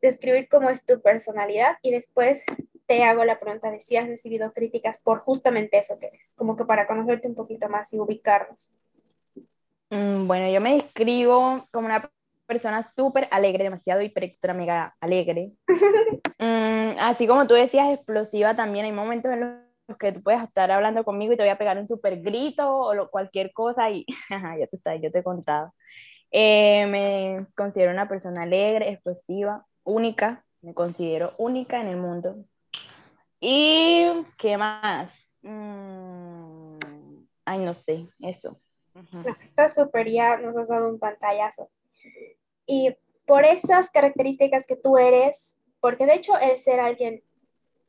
describir 0.00 0.48
cómo 0.48 0.68
es 0.68 0.84
tu 0.84 1.00
personalidad 1.00 1.78
y 1.82 1.90
después 1.90 2.44
te 2.86 3.02
hago 3.02 3.24
la 3.24 3.40
pregunta 3.40 3.70
de 3.70 3.80
si 3.80 3.96
has 3.96 4.06
recibido 4.06 4.52
críticas 4.52 5.00
por 5.00 5.20
justamente 5.20 5.78
eso 5.78 5.98
que 5.98 6.08
eres, 6.08 6.30
como 6.36 6.56
que 6.56 6.64
para 6.64 6.86
conocerte 6.86 7.28
un 7.28 7.34
poquito 7.34 7.68
más 7.68 7.92
y 7.92 7.98
ubicarnos. 7.98 8.74
Mm, 9.90 10.26
bueno, 10.26 10.50
yo 10.50 10.60
me 10.60 10.74
describo 10.74 11.66
como 11.70 11.86
una 11.86 12.10
persona 12.46 12.82
súper 12.82 13.28
alegre, 13.30 13.64
demasiado 13.64 14.02
hiper 14.02 14.24
extra 14.24 14.54
mega 14.54 14.96
alegre. 15.00 15.52
Mm, 16.36 16.98
así 16.98 17.26
como 17.26 17.46
tú 17.46 17.54
decías, 17.54 17.88
explosiva 17.94 18.54
también. 18.54 18.84
Hay 18.84 18.92
momentos 18.92 19.32
en 19.32 19.40
los 19.88 19.98
que 19.98 20.12
tú 20.12 20.22
puedes 20.22 20.42
estar 20.42 20.70
hablando 20.70 21.04
conmigo 21.04 21.32
y 21.32 21.36
te 21.36 21.42
voy 21.42 21.50
a 21.50 21.56
pegar 21.56 21.78
un 21.78 21.86
súper 21.86 22.20
grito 22.20 22.70
o 22.70 23.08
cualquier 23.08 23.52
cosa 23.52 23.88
y 23.90 24.04
ya 24.58 24.66
te 24.66 24.76
sabes, 24.76 25.00
yo 25.00 25.10
te 25.10 25.20
he 25.20 25.22
contado. 25.22 25.72
Eh, 26.32 26.86
me 26.86 27.46
considero 27.56 27.92
una 27.92 28.08
persona 28.08 28.42
alegre, 28.42 28.90
explosiva, 28.90 29.64
única. 29.84 30.44
Me 30.60 30.74
considero 30.74 31.34
única 31.38 31.80
en 31.80 31.86
el 31.86 31.96
mundo. 31.96 32.44
¿Y 33.40 34.24
qué 34.36 34.56
más? 34.56 35.34
Mm, 35.42 36.78
ay, 37.44 37.58
no 37.58 37.74
sé, 37.74 38.08
eso. 38.20 38.60
Está 39.44 39.68
súper, 39.68 40.10
ya 40.10 40.36
nos 40.38 40.56
has 40.56 40.68
dado 40.68 40.88
un 40.88 40.98
pantallazo. 40.98 41.70
Y 42.66 42.96
por 43.26 43.44
esas 43.44 43.90
características 43.90 44.66
que 44.66 44.76
tú 44.76 44.98
eres, 44.98 45.56
porque 45.80 46.06
de 46.06 46.14
hecho 46.14 46.38
el 46.38 46.58
ser 46.58 46.80
alguien, 46.80 47.22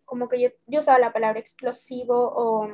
como 0.05 0.29
que 0.29 0.39
yo, 0.39 0.49
yo 0.67 0.79
usaba 0.79 0.99
la 0.99 1.13
palabra 1.13 1.39
explosivo 1.39 2.31
o 2.35 2.69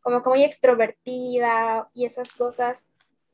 como 0.00 0.22
que 0.22 0.28
muy 0.28 0.44
extrovertida 0.44 1.90
y 1.94 2.04
esas 2.04 2.32
cosas, 2.32 2.88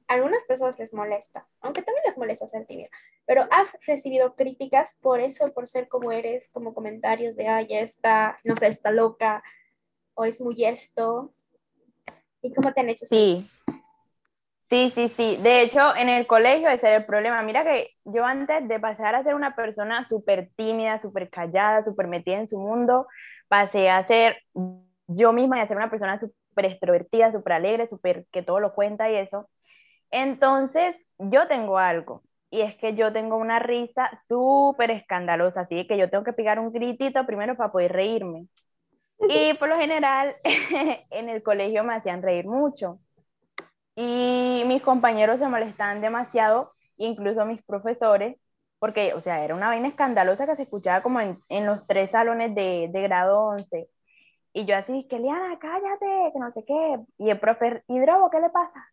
a 0.06 0.14
algunas 0.14 0.42
personas 0.44 0.78
les 0.78 0.92
molesta, 0.92 1.46
aunque 1.60 1.82
también 1.82 2.02
les 2.06 2.18
molesta 2.18 2.48
ser 2.48 2.66
tímida, 2.66 2.88
pero 3.26 3.46
has 3.50 3.76
recibido 3.86 4.34
críticas 4.34 4.96
por 5.00 5.20
eso, 5.20 5.52
por 5.52 5.66
ser 5.66 5.88
como 5.88 6.10
eres, 6.12 6.48
como 6.48 6.74
comentarios 6.74 7.36
de, 7.36 7.46
ay, 7.46 7.68
ya 7.68 7.80
está, 7.80 8.38
no 8.44 8.56
sé, 8.56 8.66
está 8.68 8.90
loca, 8.90 9.42
o 10.14 10.24
es 10.24 10.40
muy 10.40 10.64
esto. 10.64 11.32
¿Y 12.42 12.52
cómo 12.52 12.72
te 12.72 12.80
han 12.80 12.88
hecho? 12.88 13.06
Sí. 13.06 13.48
Sí, 14.70 14.92
sí, 14.94 15.08
sí. 15.08 15.36
De 15.42 15.62
hecho, 15.62 15.96
en 15.96 16.08
el 16.08 16.26
colegio 16.28 16.68
ese 16.70 16.86
era 16.88 16.96
el 16.98 17.04
problema. 17.04 17.42
Mira 17.42 17.64
que 17.64 17.90
yo 18.04 18.24
antes 18.24 18.68
de 18.68 18.78
pasar 18.78 19.16
a 19.16 19.24
ser 19.24 19.34
una 19.34 19.56
persona 19.56 20.06
súper 20.06 20.50
tímida, 20.54 20.98
súper 21.00 21.28
callada, 21.28 21.82
súper 21.84 22.06
metida 22.06 22.36
en 22.38 22.48
su 22.48 22.56
mundo, 22.58 23.08
pasé 23.48 23.90
a 23.90 24.04
ser 24.06 24.36
yo 25.08 25.32
misma 25.32 25.58
y 25.58 25.60
a 25.62 25.66
ser 25.66 25.76
una 25.76 25.90
persona 25.90 26.18
súper 26.18 26.66
extrovertida, 26.66 27.32
súper 27.32 27.54
alegre, 27.54 27.88
súper 27.88 28.26
que 28.30 28.42
todo 28.44 28.60
lo 28.60 28.72
cuenta 28.74 29.10
y 29.10 29.16
eso. 29.16 29.48
Entonces, 30.10 30.96
yo 31.18 31.48
tengo 31.48 31.78
algo. 31.78 32.22
Y 32.50 32.62
es 32.62 32.76
que 32.76 32.94
yo 32.94 33.12
tengo 33.12 33.36
una 33.36 33.60
risa 33.60 34.10
súper 34.28 34.90
escandalosa, 34.92 35.62
así 35.62 35.86
que 35.88 35.98
yo 35.98 36.10
tengo 36.10 36.24
que 36.24 36.32
pegar 36.34 36.58
un 36.60 36.72
gritito 36.72 37.26
primero 37.26 37.56
para 37.56 37.72
poder 37.72 37.92
reírme. 37.92 38.48
Y 39.28 39.54
por 39.54 39.68
lo 39.68 39.78
general, 39.78 40.36
en 41.10 41.28
el 41.28 41.42
colegio 41.42 41.84
me 41.84 41.94
hacían 41.94 42.22
reír 42.22 42.46
mucho. 42.46 43.00
Y 43.96 44.62
mis 44.66 44.82
compañeros 44.82 45.38
se 45.40 45.48
molestaban 45.48 46.00
demasiado, 46.00 46.72
incluso 46.96 47.44
mis 47.44 47.62
profesores, 47.62 48.36
porque, 48.78 49.14
o 49.14 49.20
sea, 49.20 49.44
era 49.44 49.54
una 49.54 49.68
vaina 49.68 49.88
escandalosa 49.88 50.46
que 50.46 50.56
se 50.56 50.62
escuchaba 50.62 51.02
como 51.02 51.20
en, 51.20 51.38
en 51.48 51.66
los 51.66 51.86
tres 51.86 52.12
salones 52.12 52.54
de, 52.54 52.88
de 52.92 53.02
grado 53.02 53.40
11. 53.48 53.88
Y 54.52 54.64
yo 54.66 54.76
así, 54.76 55.06
que 55.08 55.18
Liana, 55.18 55.58
cállate, 55.60 56.32
que 56.32 56.38
no 56.38 56.50
sé 56.50 56.64
qué. 56.66 56.98
Y 57.18 57.30
el 57.30 57.38
profe, 57.38 57.84
Hidrobo, 57.88 58.30
¿qué 58.30 58.40
le 58.40 58.50
pasa? 58.50 58.88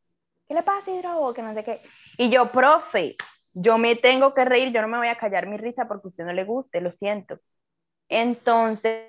¿Qué 0.47 0.53
le 0.53 0.63
pasa, 0.63 0.91
Hidrobo? 0.91 1.33
Que 1.33 1.41
no 1.41 1.53
sé 1.53 1.63
qué. 1.63 1.81
Y 2.17 2.29
yo, 2.29 2.51
profe, 2.51 3.15
yo 3.53 3.77
me 3.77 3.95
tengo 3.95 4.33
que 4.33 4.45
reír, 4.45 4.71
yo 4.71 4.81
no 4.81 4.87
me 4.87 4.97
voy 4.97 5.07
a 5.07 5.17
callar 5.17 5.47
mi 5.47 5.57
risa 5.57 5.87
porque 5.87 6.09
usted 6.09 6.25
no 6.25 6.33
le 6.33 6.43
guste, 6.43 6.81
lo 6.81 6.91
siento. 6.91 7.39
Entonces, 8.09 9.07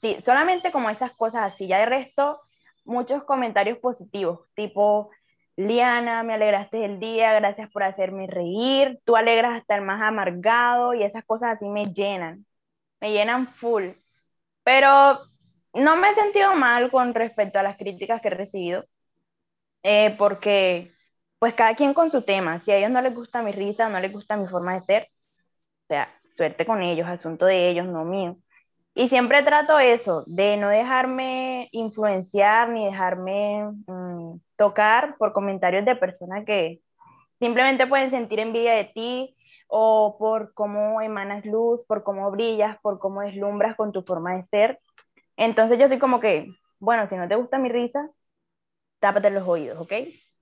sí, 0.00 0.16
solamente 0.24 0.72
como 0.72 0.90
esas 0.90 1.16
cosas 1.16 1.52
así, 1.54 1.68
ya 1.68 1.78
de 1.78 1.86
resto, 1.86 2.38
muchos 2.86 3.24
comentarios 3.24 3.78
positivos, 3.78 4.40
tipo, 4.54 5.10
Liana, 5.56 6.22
me 6.22 6.34
alegraste 6.34 6.84
el 6.84 7.00
día, 7.00 7.34
gracias 7.34 7.70
por 7.70 7.82
hacerme 7.82 8.26
reír, 8.26 9.00
tú 9.04 9.16
alegras 9.16 9.58
hasta 9.60 9.76
el 9.76 9.82
más 9.82 10.02
amargado 10.02 10.94
y 10.94 11.02
esas 11.02 11.24
cosas 11.24 11.56
así 11.56 11.68
me 11.68 11.84
llenan, 11.84 12.46
me 13.00 13.12
llenan 13.12 13.48
full. 13.54 13.90
Pero 14.64 15.20
no 15.74 15.96
me 15.96 16.10
he 16.10 16.14
sentido 16.14 16.54
mal 16.56 16.90
con 16.90 17.14
respecto 17.14 17.58
a 17.58 17.62
las 17.62 17.76
críticas 17.76 18.20
que 18.22 18.28
he 18.28 18.30
recibido, 18.32 18.84
eh, 19.82 20.14
porque 20.18 20.92
pues 21.38 21.54
cada 21.54 21.74
quien 21.76 21.94
con 21.94 22.10
su 22.10 22.22
tema, 22.22 22.60
si 22.60 22.72
a 22.72 22.76
ellos 22.78 22.90
no 22.90 23.02
les 23.02 23.14
gusta 23.14 23.42
mi 23.42 23.52
risa, 23.52 23.88
no 23.88 24.00
les 24.00 24.12
gusta 24.12 24.36
mi 24.36 24.48
forma 24.48 24.74
de 24.74 24.82
ser, 24.82 25.08
o 25.84 25.86
sea, 25.88 26.08
suerte 26.36 26.66
con 26.66 26.82
ellos, 26.82 27.08
asunto 27.08 27.46
de 27.46 27.70
ellos, 27.70 27.86
no 27.86 28.04
mío. 28.04 28.38
Y 28.96 29.10
siempre 29.10 29.42
trato 29.42 29.78
eso, 29.78 30.24
de 30.26 30.56
no 30.56 30.70
dejarme 30.70 31.68
influenciar 31.72 32.70
ni 32.70 32.86
dejarme 32.86 33.64
mm, 33.86 34.40
tocar 34.56 35.16
por 35.18 35.34
comentarios 35.34 35.84
de 35.84 35.96
personas 35.96 36.46
que 36.46 36.80
simplemente 37.38 37.86
pueden 37.86 38.10
sentir 38.10 38.40
envidia 38.40 38.74
de 38.74 38.86
ti 38.86 39.36
o 39.68 40.16
por 40.18 40.54
cómo 40.54 41.02
emanas 41.02 41.44
luz, 41.46 41.84
por 41.86 42.04
cómo 42.04 42.30
brillas, 42.30 42.78
por 42.82 42.98
cómo 42.98 43.22
deslumbras 43.22 43.76
con 43.76 43.92
tu 43.92 44.02
forma 44.02 44.36
de 44.36 44.44
ser. 44.44 44.80
Entonces 45.36 45.78
yo 45.78 45.88
soy 45.88 45.98
como 45.98 46.20
que, 46.20 46.48
bueno, 46.80 47.08
si 47.08 47.16
no 47.16 47.28
te 47.28 47.36
gusta 47.36 47.58
mi 47.58 47.68
risa, 47.70 48.10
tápate 49.00 49.30
los 49.30 49.46
oídos, 49.48 49.80
¿ok? 49.80 49.92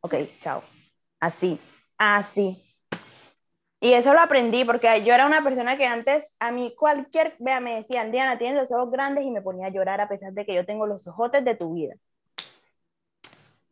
Ok, 0.02 0.14
chao. 0.40 0.62
Así, 1.20 1.60
así. 1.98 2.62
Y 3.80 3.92
eso 3.92 4.14
lo 4.14 4.20
aprendí 4.20 4.64
porque 4.64 5.02
yo 5.04 5.14
era 5.14 5.26
una 5.26 5.42
persona 5.42 5.76
que 5.76 5.84
antes 5.84 6.24
a 6.38 6.50
mí 6.50 6.74
cualquier, 6.76 7.36
vea, 7.38 7.60
me 7.60 7.76
decían, 7.76 8.10
Diana, 8.10 8.38
tienes 8.38 8.58
los 8.58 8.72
ojos 8.72 8.90
grandes 8.90 9.24
y 9.24 9.30
me 9.30 9.42
ponía 9.42 9.66
a 9.66 9.70
llorar 9.70 10.00
a 10.00 10.08
pesar 10.08 10.32
de 10.32 10.46
que 10.46 10.54
yo 10.54 10.64
tengo 10.64 10.86
los 10.86 11.06
ojotes 11.06 11.44
de 11.44 11.54
tu 11.54 11.74
vida. 11.74 11.94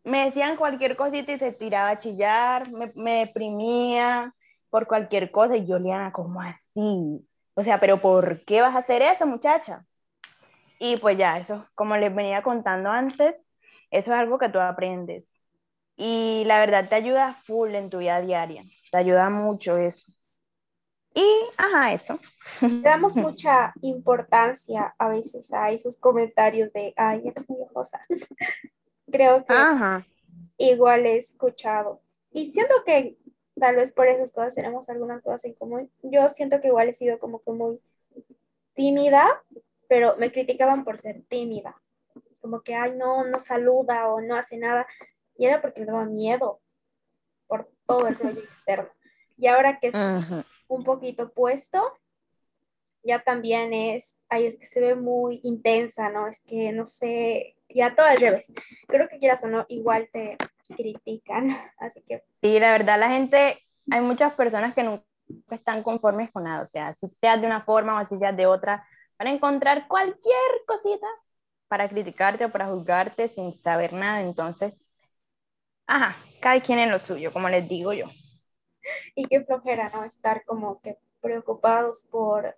Me 0.05 0.27
decían 0.27 0.57
cualquier 0.57 0.97
cosita 0.97 1.33
y 1.33 1.39
se 1.39 1.53
tiraba 1.53 1.91
a 1.91 1.99
chillar, 1.99 2.71
me, 2.71 2.93
me 2.95 3.21
deprimía 3.21 4.35
por 4.69 4.87
cualquier 4.87 5.31
cosa 5.31 5.57
y 5.57 5.67
yo, 5.67 5.79
Diana, 5.79 6.13
¿cómo 6.13 6.43
así? 6.43 7.27
O 7.55 7.63
sea, 7.63 7.79
pero 7.81 7.99
¿por 8.01 8.45
qué 8.45 8.61
vas 8.61 8.75
a 8.75 8.81
hacer 8.81 9.03
eso, 9.03 9.27
muchacha? 9.27 9.85
Y 10.79 10.97
pues 10.97 11.17
ya, 11.17 11.39
eso, 11.39 11.67
como 11.75 11.97
les 11.97 12.15
venía 12.15 12.43
contando 12.43 12.91
antes, 12.91 13.37
eso 13.91 14.13
es 14.13 14.19
algo 14.19 14.39
que 14.39 14.49
tú 14.49 14.59
aprendes. 14.59 15.25
Y 15.97 16.45
la 16.47 16.59
verdad 16.59 16.89
te 16.89 16.97
ayuda 16.97 17.35
full 17.45 17.75
en 17.75 17.91
tu 17.91 17.99
vida 17.99 18.21
diaria. 18.21 18.65
Te 18.93 18.99
ayuda 18.99 19.31
mucho 19.31 19.79
eso. 19.79 20.13
Y, 21.15 21.25
ajá, 21.57 21.95
eso. 21.95 22.21
Le 22.61 22.83
damos 22.83 23.17
mucha 23.17 23.73
importancia 23.81 24.95
a 24.99 25.09
veces 25.09 25.51
a 25.55 25.71
esos 25.71 25.97
comentarios 25.97 26.75
de, 26.75 26.93
ay, 26.99 27.23
eres 27.25 27.49
muy 27.49 27.61
viejosa. 27.61 28.07
Creo 29.11 29.47
que 29.47 29.55
igual 30.59 31.07
he 31.07 31.17
escuchado. 31.17 32.03
Y 32.33 32.53
siento 32.53 32.75
que 32.85 33.17
tal 33.59 33.77
vez 33.77 33.93
por 33.93 34.09
esas 34.09 34.31
cosas 34.31 34.55
tenemos 34.55 34.87
algunas 34.91 35.23
cosas 35.23 35.47
en 35.47 35.55
común. 35.55 35.91
Yo 36.03 36.29
siento 36.29 36.61
que 36.61 36.69
igual 36.69 36.91
he 36.91 36.93
sido 36.93 37.19
como 37.19 37.41
que 37.43 37.51
muy 37.51 37.81
tímida, 38.75 39.43
pero 39.89 40.17
me 40.19 40.31
criticaban 40.31 40.85
por 40.85 40.99
ser 40.99 41.23
tímida. 41.31 41.81
Como 42.43 42.61
que, 42.61 42.75
ay, 42.75 42.93
no, 42.95 43.25
no 43.25 43.41
saluda 43.41 44.13
o 44.13 44.21
no 44.21 44.37
hace 44.37 44.59
nada. 44.59 44.87
Y 45.39 45.47
era 45.47 45.63
porque 45.63 45.81
me 45.81 45.87
daba 45.87 46.05
miedo 46.05 46.61
por 47.87 47.99
todo 47.99 48.09
el 48.09 48.17
rollo 48.17 48.41
externo. 48.41 48.89
Y 49.37 49.47
ahora 49.47 49.79
que 49.79 49.89
es 49.89 49.95
un 50.69 50.85
poquito 50.85 51.33
puesto, 51.33 51.99
ya 53.03 53.23
también 53.23 53.73
es, 53.73 54.17
ay, 54.29 54.47
es 54.47 54.59
que 54.59 54.67
se 54.67 54.81
ve 54.81 54.95
muy 54.95 55.41
intensa, 55.43 56.11
¿no? 56.11 56.29
Es 56.29 56.41
que 56.41 56.73
no 56.73 56.87
sé, 56.87 57.57
ya 57.69 57.95
todo 57.95 58.07
al 58.07 58.19
revés. 58.19 58.53
Creo 58.87 59.09
que 59.09 59.19
quieras 59.19 59.43
o 59.45 59.49
no, 59.49 59.67
igual 59.69 60.09
te 60.13 60.37
critican, 60.77 61.49
así 61.79 62.03
que... 62.03 62.23
Sí, 62.41 62.59
la 62.59 62.73
verdad, 62.73 62.99
la 62.99 63.09
gente, 63.09 63.61
hay 63.91 64.01
muchas 64.01 64.35
personas 64.35 64.75
que 64.75 64.85
nunca 64.85 65.05
están 65.51 65.83
conformes 65.83 66.31
con 66.31 66.45
nada, 66.45 66.63
o 66.63 66.67
sea, 66.67 66.95
si 66.95 67.09
seas 67.21 67.41
de 67.41 67.47
una 67.47 67.63
forma 67.63 68.01
o 68.01 68.07
si 68.07 68.19
seas 68.19 68.37
de 68.37 68.47
otra, 68.47 68.87
van 69.19 69.29
a 69.29 69.33
encontrar 69.33 69.89
cualquier 69.89 70.37
cosita 70.67 71.07
para 71.69 71.89
criticarte 71.89 72.45
o 72.45 72.53
para 72.53 72.69
juzgarte 72.69 73.29
sin 73.29 73.53
saber 73.53 73.93
nada, 73.93 74.21
entonces 74.21 74.82
Ajá, 75.87 76.17
cada 76.41 76.61
quien 76.61 76.79
en 76.79 76.91
lo 76.91 76.99
suyo, 76.99 77.33
como 77.33 77.49
les 77.49 77.69
digo 77.69 77.93
yo. 77.93 78.07
Y 79.15 79.27
qué 79.27 79.45
flojera, 79.45 79.91
¿no? 79.91 80.05
Estar 80.05 80.45
como 80.45 80.81
que 80.81 80.99
preocupados 81.21 82.03
por, 82.11 82.57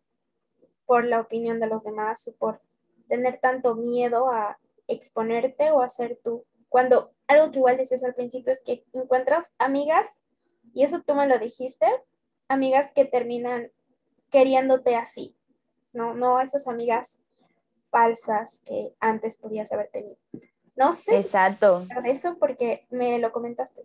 por 0.86 1.04
la 1.04 1.20
opinión 1.20 1.60
de 1.60 1.66
los 1.66 1.82
demás 1.84 2.26
o 2.28 2.32
por 2.32 2.60
tener 3.08 3.38
tanto 3.40 3.74
miedo 3.74 4.30
a 4.30 4.58
exponerte 4.88 5.70
o 5.70 5.82
a 5.82 5.90
ser 5.90 6.18
tú. 6.22 6.44
Cuando 6.68 7.12
algo 7.26 7.50
que 7.50 7.58
igual 7.58 7.76
dices 7.76 8.02
al 8.02 8.14
principio 8.14 8.52
es 8.52 8.62
que 8.62 8.84
encuentras 8.92 9.52
amigas, 9.58 10.08
y 10.72 10.82
eso 10.82 11.02
tú 11.06 11.14
me 11.14 11.26
lo 11.26 11.38
dijiste, 11.38 11.86
amigas 12.48 12.90
que 12.92 13.04
terminan 13.04 13.70
queriéndote 14.30 14.96
así, 14.96 15.36
no, 15.92 16.14
no 16.14 16.40
esas 16.40 16.66
amigas 16.66 17.20
falsas 17.90 18.60
que 18.64 18.94
antes 18.98 19.36
podías 19.36 19.70
haber 19.70 19.88
tenido. 19.90 20.16
No 20.76 20.92
sé 20.92 21.16
Exacto. 21.16 21.86
eso 22.04 22.36
porque 22.38 22.86
me 22.90 23.18
lo 23.18 23.32
comentaste. 23.32 23.82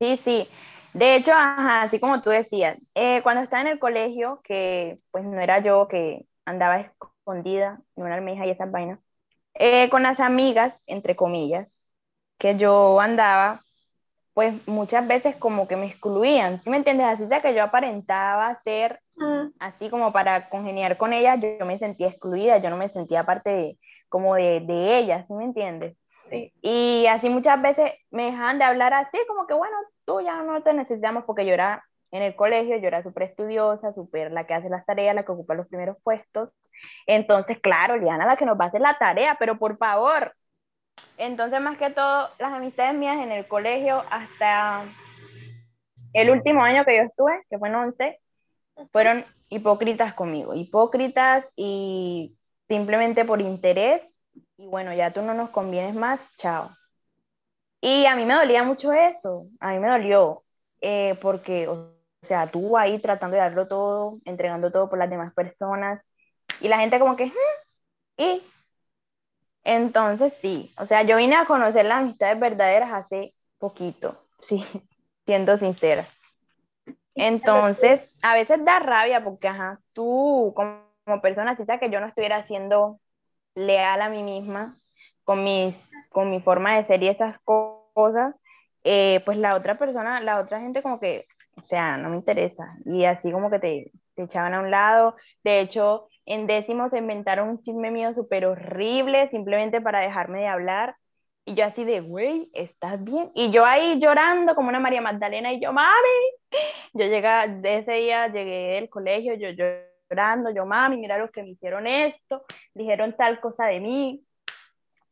Sí, 0.00 0.16
sí. 0.18 0.48
De 0.92 1.16
hecho, 1.16 1.32
así 1.34 2.00
como 2.00 2.20
tú 2.20 2.30
decías, 2.30 2.78
eh, 2.94 3.22
cuando 3.22 3.42
estaba 3.42 3.62
en 3.62 3.68
el 3.68 3.78
colegio, 3.78 4.40
que 4.42 4.98
pues 5.10 5.24
no 5.24 5.40
era 5.40 5.60
yo 5.60 5.86
que 5.88 6.26
andaba 6.44 6.80
escondida, 6.80 7.80
no 7.96 8.06
era 8.06 8.20
mi 8.20 8.32
hija 8.32 8.46
y 8.46 8.50
esas 8.50 8.70
vainas, 8.70 8.98
eh, 9.54 9.88
con 9.90 10.02
las 10.02 10.20
amigas, 10.20 10.74
entre 10.86 11.16
comillas, 11.16 11.72
que 12.38 12.56
yo 12.56 13.00
andaba, 13.00 13.64
pues 14.34 14.54
muchas 14.66 15.06
veces 15.06 15.36
como 15.36 15.68
que 15.68 15.76
me 15.76 15.86
excluían, 15.86 16.58
¿sí 16.58 16.70
me 16.70 16.76
entiendes? 16.78 17.06
Así 17.06 17.26
sea 17.26 17.42
que 17.42 17.54
yo 17.54 17.62
aparentaba 17.62 18.54
ser 18.56 19.00
mm. 19.16 19.48
así 19.58 19.90
como 19.90 20.12
para 20.12 20.48
congeniar 20.48 20.96
con 20.96 21.12
ellas, 21.12 21.38
yo, 21.40 21.58
yo, 21.58 21.66
me 21.66 21.78
sentía 21.78 22.08
excluida, 22.08 22.58
yo 22.58 22.70
no 22.70 22.76
me 22.76 22.88
sentía 22.88 23.24
parte 23.24 23.50
de, 23.50 23.78
como 24.08 24.34
de, 24.34 24.60
de 24.60 24.98
ella, 24.98 25.24
¿sí 25.26 25.32
me 25.34 25.44
entiendes? 25.44 25.96
Sí. 26.30 26.52
Y 26.60 27.06
así 27.06 27.30
muchas 27.30 27.60
veces 27.62 27.92
me 28.10 28.24
dejaban 28.24 28.58
de 28.58 28.64
hablar 28.64 28.92
así, 28.92 29.18
como 29.26 29.46
que 29.46 29.54
bueno, 29.54 29.76
tú 30.04 30.20
ya 30.20 30.42
no 30.42 30.62
te 30.62 30.72
necesitamos 30.72 31.24
porque 31.24 31.46
yo 31.46 31.54
era 31.54 31.84
en 32.10 32.22
el 32.22 32.34
colegio, 32.36 32.76
yo 32.78 32.88
era 32.88 33.02
súper 33.02 33.24
estudiosa, 33.24 33.92
súper 33.92 34.32
la 34.32 34.46
que 34.46 34.54
hace 34.54 34.68
las 34.70 34.84
tareas, 34.86 35.14
la 35.14 35.24
que 35.24 35.32
ocupa 35.32 35.54
los 35.54 35.68
primeros 35.68 35.96
puestos. 36.02 36.52
Entonces, 37.06 37.58
claro, 37.60 37.96
Liana, 37.96 38.26
la 38.26 38.36
que 38.36 38.46
nos 38.46 38.58
va 38.58 38.64
a 38.64 38.68
hacer 38.68 38.80
la 38.80 38.96
tarea, 38.98 39.36
pero 39.38 39.58
por 39.58 39.76
favor. 39.76 40.34
Entonces, 41.16 41.60
más 41.60 41.76
que 41.78 41.90
todo, 41.90 42.30
las 42.38 42.52
amistades 42.52 42.94
mías 42.94 43.18
en 43.18 43.32
el 43.32 43.46
colegio, 43.46 44.02
hasta 44.10 44.84
el 46.14 46.30
último 46.30 46.62
año 46.62 46.84
que 46.84 46.96
yo 46.96 47.02
estuve, 47.02 47.42
que 47.50 47.58
fue 47.58 47.68
en 47.68 47.74
11, 47.74 48.20
fueron 48.92 49.24
hipócritas 49.48 50.14
conmigo, 50.14 50.54
hipócritas 50.54 51.46
y 51.56 52.37
simplemente 52.68 53.24
por 53.24 53.40
interés, 53.40 54.02
y 54.56 54.66
bueno, 54.66 54.92
ya 54.92 55.12
tú 55.12 55.22
no 55.22 55.34
nos 55.34 55.50
convienes 55.50 55.94
más, 55.94 56.20
chao. 56.36 56.70
Y 57.80 58.06
a 58.06 58.16
mí 58.16 58.24
me 58.24 58.34
dolía 58.34 58.62
mucho 58.62 58.92
eso, 58.92 59.46
a 59.60 59.72
mí 59.72 59.78
me 59.78 59.88
dolió, 59.88 60.42
eh, 60.80 61.16
porque, 61.20 61.68
o 61.68 61.94
sea, 62.22 62.46
tú 62.46 62.76
ahí 62.76 62.98
tratando 62.98 63.36
de 63.36 63.42
darlo 63.42 63.68
todo, 63.68 64.18
entregando 64.24 64.70
todo 64.70 64.88
por 64.90 64.98
las 64.98 65.10
demás 65.10 65.32
personas, 65.32 66.06
y 66.60 66.68
la 66.68 66.78
gente 66.78 66.98
como 66.98 67.16
que, 67.16 67.26
hmm", 67.26 67.30
y 68.18 68.42
entonces 69.64 70.32
sí, 70.40 70.72
o 70.78 70.86
sea, 70.86 71.02
yo 71.02 71.16
vine 71.16 71.36
a 71.36 71.44
conocer 71.44 71.84
las 71.84 71.98
amistades 71.98 72.40
verdaderas 72.40 72.92
hace 72.92 73.34
poquito, 73.58 74.24
sí, 74.40 74.64
siendo 75.24 75.56
sincera. 75.56 76.06
Entonces, 77.14 78.08
a 78.22 78.34
veces 78.34 78.64
da 78.64 78.78
rabia 78.78 79.22
porque, 79.24 79.48
ajá, 79.48 79.80
tú 79.92 80.52
como, 80.54 80.87
persona, 81.20 81.56
si 81.56 81.64
sabes 81.64 81.80
que 81.80 81.90
yo 81.90 82.00
no 82.00 82.06
estuviera 82.06 82.42
siendo 82.42 83.00
leal 83.54 84.02
a 84.02 84.08
mí 84.08 84.22
misma 84.22 84.78
con, 85.24 85.44
mis, 85.44 85.90
con 86.10 86.30
mi 86.30 86.40
forma 86.40 86.76
de 86.76 86.86
ser 86.86 87.02
y 87.02 87.08
esas 87.08 87.38
cosas, 87.40 88.34
eh, 88.84 89.20
pues 89.24 89.38
la 89.38 89.56
otra 89.56 89.78
persona, 89.78 90.20
la 90.20 90.40
otra 90.40 90.60
gente 90.60 90.82
como 90.82 91.00
que, 91.00 91.26
o 91.56 91.64
sea, 91.64 91.96
no 91.96 92.10
me 92.10 92.16
interesa. 92.16 92.76
Y 92.84 93.04
así 93.04 93.30
como 93.32 93.50
que 93.50 93.58
te, 93.58 93.92
te 94.14 94.22
echaban 94.24 94.54
a 94.54 94.60
un 94.60 94.70
lado. 94.70 95.16
De 95.44 95.60
hecho, 95.60 96.08
en 96.26 96.46
décimo 96.46 96.90
se 96.90 96.98
inventaron 96.98 97.48
un 97.48 97.62
chisme 97.62 97.90
mío 97.90 98.14
súper 98.14 98.46
horrible 98.46 99.28
simplemente 99.30 99.80
para 99.80 100.00
dejarme 100.00 100.40
de 100.40 100.46
hablar. 100.48 100.96
Y 101.44 101.54
yo 101.54 101.64
así 101.64 101.84
de, 101.84 102.00
güey, 102.00 102.50
¿estás 102.52 103.02
bien? 103.02 103.30
Y 103.34 103.50
yo 103.50 103.64
ahí 103.64 103.98
llorando 103.98 104.54
como 104.54 104.68
una 104.68 104.80
María 104.80 105.00
Magdalena 105.00 105.52
y 105.52 105.60
yo, 105.60 105.72
mami. 105.72 105.88
Yo 106.94 107.06
llegué, 107.06 107.28
de 107.60 107.78
ese 107.78 107.92
día 107.92 108.28
llegué 108.28 108.74
del 108.74 108.90
colegio, 108.90 109.34
yo 109.34 109.48
llorando, 110.08 110.50
yo, 110.50 110.66
mami, 110.66 110.96
mira 110.96 111.18
los 111.18 111.30
que 111.30 111.42
me 111.42 111.50
hicieron 111.50 111.86
esto, 111.86 112.44
dijeron 112.74 113.14
tal 113.16 113.40
cosa 113.40 113.66
de 113.66 113.80
mí. 113.80 114.24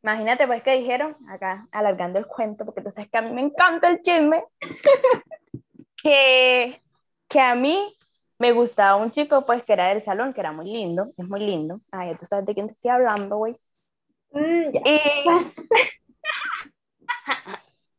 Imagínate 0.03 0.47
pues 0.47 0.63
que 0.63 0.77
dijeron, 0.77 1.17
acá 1.29 1.67
alargando 1.71 2.19
el 2.19 2.27
cuento, 2.27 2.65
porque 2.65 2.81
tú 2.81 2.91
sabes 2.91 3.09
que 3.09 3.17
a 3.17 3.21
mí 3.21 3.33
me 3.33 3.41
encanta 3.41 3.89
el 3.89 4.01
chisme, 4.01 4.43
que, 6.03 6.81
que 7.27 7.39
a 7.39 7.55
mí 7.55 7.93
me 8.39 8.51
gustaba 8.51 8.95
un 8.95 9.11
chico 9.11 9.45
pues 9.45 9.63
que 9.63 9.73
era 9.73 9.87
del 9.87 10.03
salón, 10.03 10.33
que 10.33 10.41
era 10.41 10.51
muy 10.51 10.65
lindo, 10.65 11.07
es 11.17 11.27
muy 11.27 11.39
lindo. 11.39 11.79
Ay, 11.91 12.15
tú 12.15 12.25
sabes 12.25 12.45
de 12.45 12.53
quién 12.53 12.67
te 12.67 12.73
estoy 12.73 12.91
hablando, 12.91 13.37
güey. 13.37 13.55
Mm, 14.31 14.75
y... 14.85 14.99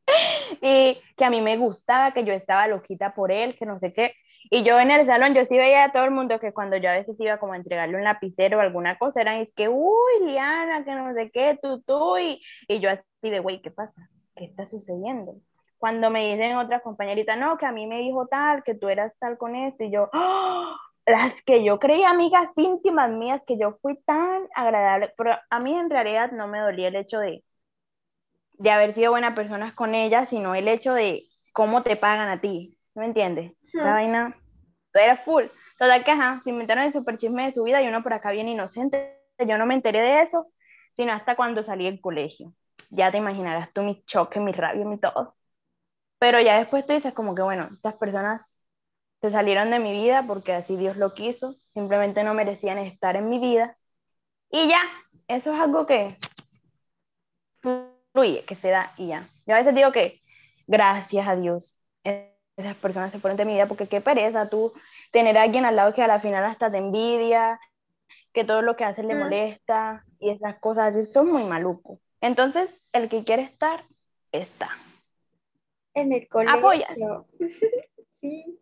y 0.61 0.99
que 1.17 1.25
a 1.25 1.31
mí 1.31 1.41
me 1.41 1.57
gustaba, 1.57 2.13
que 2.13 2.25
yo 2.25 2.33
estaba 2.33 2.69
loquita 2.69 3.15
por 3.15 3.31
él, 3.33 3.57
que 3.57 3.67
no 3.67 3.79
sé 3.79 3.93
qué. 3.93 4.15
Y 4.51 4.63
yo 4.65 4.79
en 4.81 4.91
el 4.91 5.05
salón, 5.07 5.35
yo 5.35 5.45
sí 5.47 5.59
veía 5.59 5.85
a 5.85 5.93
todo 5.93 6.05
el 6.05 6.11
mundo 6.11 6.41
que 6.41 6.53
cuando 6.53 6.77
yo 6.77 6.89
a 6.91 6.95
veces 6.95 7.17
iba 7.21 7.39
como 7.39 7.53
a 7.53 7.57
entregarle 7.57 7.97
un 7.97 8.05
lapicero 8.05 8.59
o 8.59 8.61
alguna 8.61 8.99
cosa, 8.99 9.21
eran 9.21 9.37
es 9.41 9.53
que, 9.53 9.69
uy, 9.69 10.25
Liana, 10.25 10.85
que 10.85 10.95
no 10.95 11.13
sé 11.15 11.31
qué, 11.31 11.59
tú, 11.63 11.83
tú, 11.83 12.19
y, 12.19 12.43
y 12.69 12.81
yo 12.81 12.91
así 12.91 13.31
de, 13.31 13.41
güey, 13.41 13.61
¿qué 13.63 13.71
pasa? 13.71 14.09
¿Qué 14.37 14.45
está 14.45 14.67
sucediendo? 14.67 15.35
Cuando 15.79 16.11
me 16.11 16.33
dicen 16.33 16.57
otras 16.57 16.83
compañeritas, 16.83 17.39
no, 17.39 17.59
que 17.59 17.67
a 17.67 17.73
mí 17.73 17.87
me 17.87 17.99
dijo 17.99 18.27
tal, 18.27 18.63
que 18.65 18.75
tú 18.75 18.89
eras 18.89 19.13
tal 19.19 19.39
con 19.39 19.55
esto, 19.55 19.85
y 19.85 19.91
yo, 19.93 20.09
¡Oh! 20.13 20.77
las 21.07 21.43
que 21.43 21.65
yo 21.65 21.79
creía 21.79 22.11
amigas 22.11 22.49
íntimas 22.57 23.11
mías, 23.11 23.43
que 23.47 23.59
yo 23.59 23.79
fui 23.83 23.97
tan 24.05 24.43
agradable, 24.55 25.13
pero 25.17 25.37
a 25.51 25.61
mí 25.61 25.75
en 25.75 25.91
realidad 25.91 26.33
no 26.33 26.49
me 26.49 26.61
dolía 26.61 26.89
el 26.89 26.97
hecho 26.97 27.19
de, 27.19 27.45
de 28.55 28.71
haber 28.71 28.93
sido 28.95 29.13
buena 29.13 29.35
persona 29.35 29.75
con 29.75 29.95
ellas, 29.95 30.29
sino 30.29 30.55
el 30.55 30.69
hecho 30.69 30.93
de 30.95 31.25
cómo 31.53 31.83
te 31.83 31.97
pagan 31.97 32.29
a 32.29 32.41
ti, 32.41 32.79
¿me 32.95 33.07
entiendes? 33.07 33.58
La 33.73 33.93
vaina, 33.93 34.37
era 34.95 35.17
full. 35.17 35.45
Total 35.79 36.05
que, 36.05 36.11
ajá, 36.11 36.41
se 36.43 36.51
inventaron 36.51 36.85
el 36.85 36.93
super 36.93 37.19
chisme 37.19 37.45
de 37.45 37.53
su 37.53 37.63
vida 37.63 37.83
y 37.83 37.89
uno 37.89 38.03
por 38.03 38.13
acá 38.13 38.31
bien 38.31 38.49
inocente. 38.49 39.17
Yo 39.39 39.59
no 39.59 39.67
me 39.67 39.75
enteré 39.75 40.01
de 40.01 40.23
eso, 40.23 40.49
sino 40.97 41.13
hasta 41.13 41.37
cuando 41.37 41.63
salí 41.63 41.85
del 41.85 42.01
colegio. 42.01 42.53
Ya 42.91 43.11
te 43.11 43.19
imaginarás 43.19 43.73
tú 43.73 43.83
mi 43.83 44.03
choque, 44.05 44.41
mi 44.41 44.53
rabia, 44.53 44.85
mi 44.85 44.99
todo. 44.99 45.37
Pero 46.19 46.41
ya 46.41 46.59
después 46.59 46.85
tú 46.85 46.95
dices 46.95 47.13
como 47.15 47.35
que, 47.35 47.43
bueno, 47.43 47.69
estas 47.73 47.95
personas 47.95 48.43
se 49.21 49.31
salieron 49.31 49.71
de 49.71 49.79
mi 49.79 49.93
vida 49.93 50.25
porque 50.27 50.53
así 50.53 50.77
Dios 50.77 50.97
lo 50.97 51.15
quiso, 51.15 51.55
simplemente 51.69 52.25
no 52.25 52.35
merecían 52.35 52.79
estar 52.79 53.17
en 53.17 53.29
mi 53.29 53.39
vida. 53.39 53.77
Y 54.51 54.69
ya, 54.69 54.81
eso 55.29 55.53
es 55.53 55.61
algo 55.61 55.87
que 55.87 56.09
fluye, 57.61 58.45
que 58.45 58.55
se 58.57 58.71
da 58.71 58.93
y 58.97 59.09
ya. 59.09 59.29
Yo 59.47 59.55
a 59.55 59.59
veces 59.59 59.75
digo 59.75 59.93
que 59.93 60.21
gracias 60.67 61.29
a 61.29 61.37
Dios 61.37 61.65
esas 62.59 62.77
personas 62.77 63.13
se 63.13 63.21
fueron 63.21 63.37
de 63.37 63.45
mi 63.45 63.55
vida 63.55 63.67
porque 63.67 63.87
qué 63.87 64.01
pereza 64.01 64.51
tú 64.51 64.73
tener 65.13 65.39
a 65.39 65.43
alguien 65.43 65.65
al 65.65 65.77
lado 65.77 65.95
que 65.95 66.03
a 66.03 66.09
la 66.09 66.21
final 66.21 66.45
hasta 66.45 66.71
te 66.71 66.79
envidia, 66.79 67.61
que 68.33 68.45
todo 68.45 68.63
lo 68.63 68.77
que 68.77 68.85
hace 68.85 69.03
le 69.05 69.15
molesta 69.15 70.05
y 70.19 70.31
esas 70.31 70.59
cosas, 70.59 71.13
son 71.13 71.31
muy 71.31 71.45
maluco. 71.45 72.01
Entonces, 72.21 72.69
el 72.93 73.09
que 73.09 73.25
quiere 73.25 73.43
estar, 73.43 73.85
está. 74.33 74.71
En 75.95 76.13
el 76.13 76.29
colegio. 76.29 76.59
Apoya. 76.59 76.89
sí. 78.21 78.59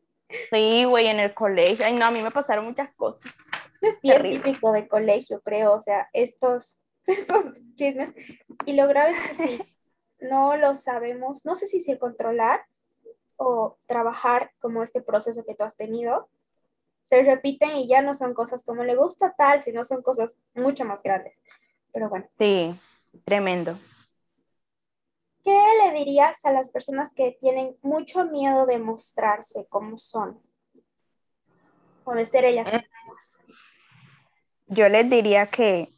Sí, 0.51 0.85
güey, 0.85 1.07
en 1.07 1.21
el 1.21 1.33
colegio. 1.33 1.87
Ay, 1.87 1.95
no, 1.95 2.05
a 2.05 2.11
mí 2.11 2.21
me 2.21 2.31
pasaron 2.31 2.67
muchas 2.67 2.93
cosas. 2.95 3.33
Es 3.81 4.01
bien 4.03 4.43
típico 4.43 4.73
de 4.73 4.89
colegio, 4.89 5.41
creo, 5.41 5.73
o 5.73 5.81
sea, 5.81 6.09
estos, 6.13 6.81
estos 7.07 7.45
chismes. 7.77 8.15
Y 8.67 8.75
lo 8.75 8.87
grave 8.89 9.13
es 9.13 9.37
que 9.37 9.75
no 10.21 10.57
lo 10.59 10.75
sabemos, 10.75 11.47
no 11.47 11.57
sé 11.57 11.67
si 11.67 11.81
se 11.81 11.99
controlar 11.99 12.61
o 13.37 13.79
trabajar 13.87 14.53
como 14.61 14.83
este 14.83 15.03
proceso 15.03 15.45
que 15.45 15.55
tú 15.55 15.65
has 15.65 15.77
tenido, 15.77 16.29
se 17.05 17.23
repiten 17.23 17.77
y 17.77 17.89
ya 17.89 18.03
no 18.03 18.15
son 18.15 18.35
cosas 18.35 18.65
como 18.65 18.85
le 18.85 18.97
gusta 18.97 19.35
tal, 19.37 19.61
sino 19.61 19.85
son 19.85 20.03
cosas 20.03 20.37
mucho 20.55 20.85
más 20.85 21.03
grandes. 21.03 21.35
Pero 21.93 22.09
bueno. 22.09 22.27
Sí, 22.39 22.79
tremendo. 23.25 23.79
¿Qué 25.45 25.57
le 25.85 25.93
dirías 25.97 26.45
a 26.45 26.51
las 26.51 26.71
personas 26.71 27.13
que 27.15 27.39
tienen 27.41 27.77
mucho 27.81 28.25
miedo 28.25 28.67
de 28.67 28.79
mostrarse 28.79 29.67
como 29.69 29.97
son? 29.97 30.41
O 32.05 32.15
de 32.15 32.27
ser 32.27 32.45
ellas 32.45 32.67
eh, 32.73 32.73
mismas. 32.79 33.39
Yo 34.67 34.89
les 34.89 35.09
diría 35.09 35.47
que 35.47 35.93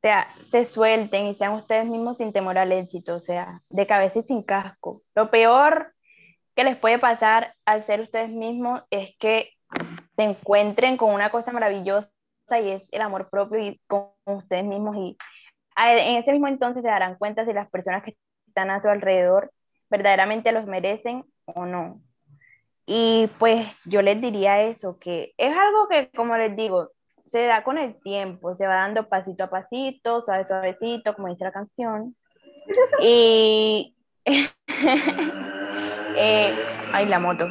sea, 0.00 0.28
se 0.50 0.64
suelten 0.64 1.26
y 1.26 1.34
sean 1.34 1.54
ustedes 1.54 1.86
mismos 1.86 2.18
sin 2.18 2.32
temor 2.32 2.58
al 2.58 2.70
éxito, 2.70 3.16
o 3.16 3.20
sea, 3.20 3.62
de 3.68 3.86
cabeza 3.86 4.20
y 4.20 4.22
sin 4.22 4.42
casco. 4.42 5.02
Lo 5.14 5.30
peor 5.30 5.92
que 6.58 6.64
les 6.64 6.76
puede 6.76 6.98
pasar 6.98 7.54
al 7.66 7.84
ser 7.84 8.00
ustedes 8.00 8.30
mismos 8.30 8.82
es 8.90 9.16
que 9.20 9.52
se 10.16 10.24
encuentren 10.24 10.96
con 10.96 11.14
una 11.14 11.30
cosa 11.30 11.52
maravillosa 11.52 12.10
y 12.50 12.70
es 12.70 12.82
el 12.90 13.00
amor 13.00 13.30
propio 13.30 13.60
y 13.60 13.80
con 13.86 14.08
ustedes 14.24 14.64
mismos 14.64 14.96
y 14.96 15.16
en 15.76 16.16
ese 16.16 16.32
mismo 16.32 16.48
entonces 16.48 16.82
se 16.82 16.88
darán 16.88 17.14
cuenta 17.14 17.44
si 17.44 17.52
las 17.52 17.70
personas 17.70 18.02
que 18.02 18.16
están 18.48 18.70
a 18.70 18.82
su 18.82 18.88
alrededor 18.88 19.52
verdaderamente 19.88 20.50
los 20.50 20.66
merecen 20.66 21.24
o 21.44 21.64
no. 21.64 22.00
Y 22.86 23.30
pues 23.38 23.70
yo 23.84 24.02
les 24.02 24.20
diría 24.20 24.60
eso, 24.62 24.98
que 24.98 25.34
es 25.36 25.56
algo 25.56 25.86
que, 25.86 26.10
como 26.10 26.36
les 26.36 26.56
digo, 26.56 26.90
se 27.24 27.44
da 27.44 27.62
con 27.62 27.78
el 27.78 27.94
tiempo, 28.00 28.56
se 28.56 28.66
va 28.66 28.74
dando 28.74 29.08
pasito 29.08 29.44
a 29.44 29.50
pasito, 29.50 30.22
suave, 30.22 30.44
suavecito, 30.44 31.14
como 31.14 31.28
dice 31.28 31.44
la 31.44 31.52
canción. 31.52 32.16
Y, 33.00 33.94
eh, 36.18 36.54
ay, 36.92 37.06
la 37.06 37.18
moto. 37.18 37.46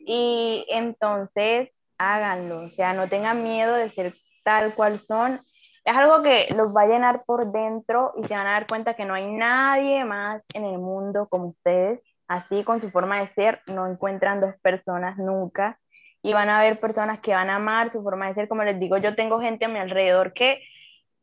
Y 0.00 0.66
entonces 0.68 1.70
háganlo, 1.98 2.62
o 2.64 2.68
sea, 2.70 2.92
no 2.92 3.08
tengan 3.08 3.42
miedo 3.42 3.74
de 3.74 3.90
ser 3.90 4.14
tal 4.44 4.74
cual 4.74 4.98
son 4.98 5.40
es 5.84 5.96
algo 5.96 6.22
que 6.22 6.48
los 6.54 6.74
va 6.76 6.82
a 6.82 6.86
llenar 6.86 7.24
por 7.24 7.52
dentro 7.52 8.12
y 8.16 8.26
se 8.26 8.34
van 8.34 8.46
a 8.46 8.52
dar 8.52 8.66
cuenta 8.66 8.94
que 8.94 9.04
no 9.04 9.14
hay 9.14 9.26
nadie 9.32 10.04
más 10.04 10.42
en 10.54 10.64
el 10.64 10.78
mundo 10.78 11.26
como 11.28 11.48
ustedes. 11.48 12.00
Así 12.28 12.62
con 12.64 12.80
su 12.80 12.90
forma 12.90 13.20
de 13.20 13.28
ser, 13.34 13.60
no 13.74 13.86
encuentran 13.86 14.40
dos 14.40 14.54
personas 14.62 15.16
nunca. 15.18 15.78
Y 16.22 16.32
van 16.32 16.48
a 16.50 16.60
haber 16.60 16.78
personas 16.78 17.20
que 17.20 17.32
van 17.32 17.50
a 17.50 17.56
amar 17.56 17.90
su 17.90 18.02
forma 18.02 18.28
de 18.28 18.34
ser. 18.34 18.48
Como 18.48 18.62
les 18.62 18.78
digo, 18.78 18.98
yo 18.98 19.14
tengo 19.14 19.40
gente 19.40 19.64
a 19.64 19.68
mi 19.68 19.78
alrededor 19.78 20.32
que 20.32 20.60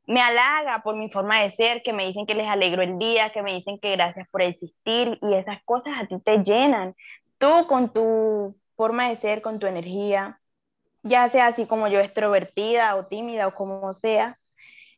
me 0.08 0.22
halaga 0.22 0.82
por 0.84 0.96
mi 0.96 1.10
forma 1.10 1.42
de 1.42 1.52
ser, 1.52 1.84
que 1.84 1.94
me 1.94 2.08
dicen 2.08 2.26
que 2.26 2.34
les 2.34 2.48
alegro 2.48 2.82
el 2.82 2.98
día, 2.98 3.32
que 3.32 3.44
me 3.44 3.54
dicen 3.54 3.78
que 3.80 3.92
gracias 3.92 4.28
por 4.30 4.42
existir. 4.42 5.20
Y 5.22 5.34
esas 5.34 5.62
cosas 5.64 5.94
a 6.02 6.08
ti 6.08 6.18
te 6.20 6.44
llenan. 6.44 6.96
Tú 7.38 7.68
con 7.68 7.94
tu 7.94 8.56
forma 8.78 9.10
de 9.10 9.18
ser, 9.18 9.42
con 9.42 9.60
tu 9.60 9.68
energía, 9.68 10.40
ya 11.04 11.28
sea 11.30 11.48
así 11.48 11.66
como 11.68 11.88
yo 11.90 12.00
extrovertida 12.00 12.96
o 12.96 13.06
tímida 13.06 13.48
o 13.48 13.56
como 13.56 13.94
sea, 13.94 14.40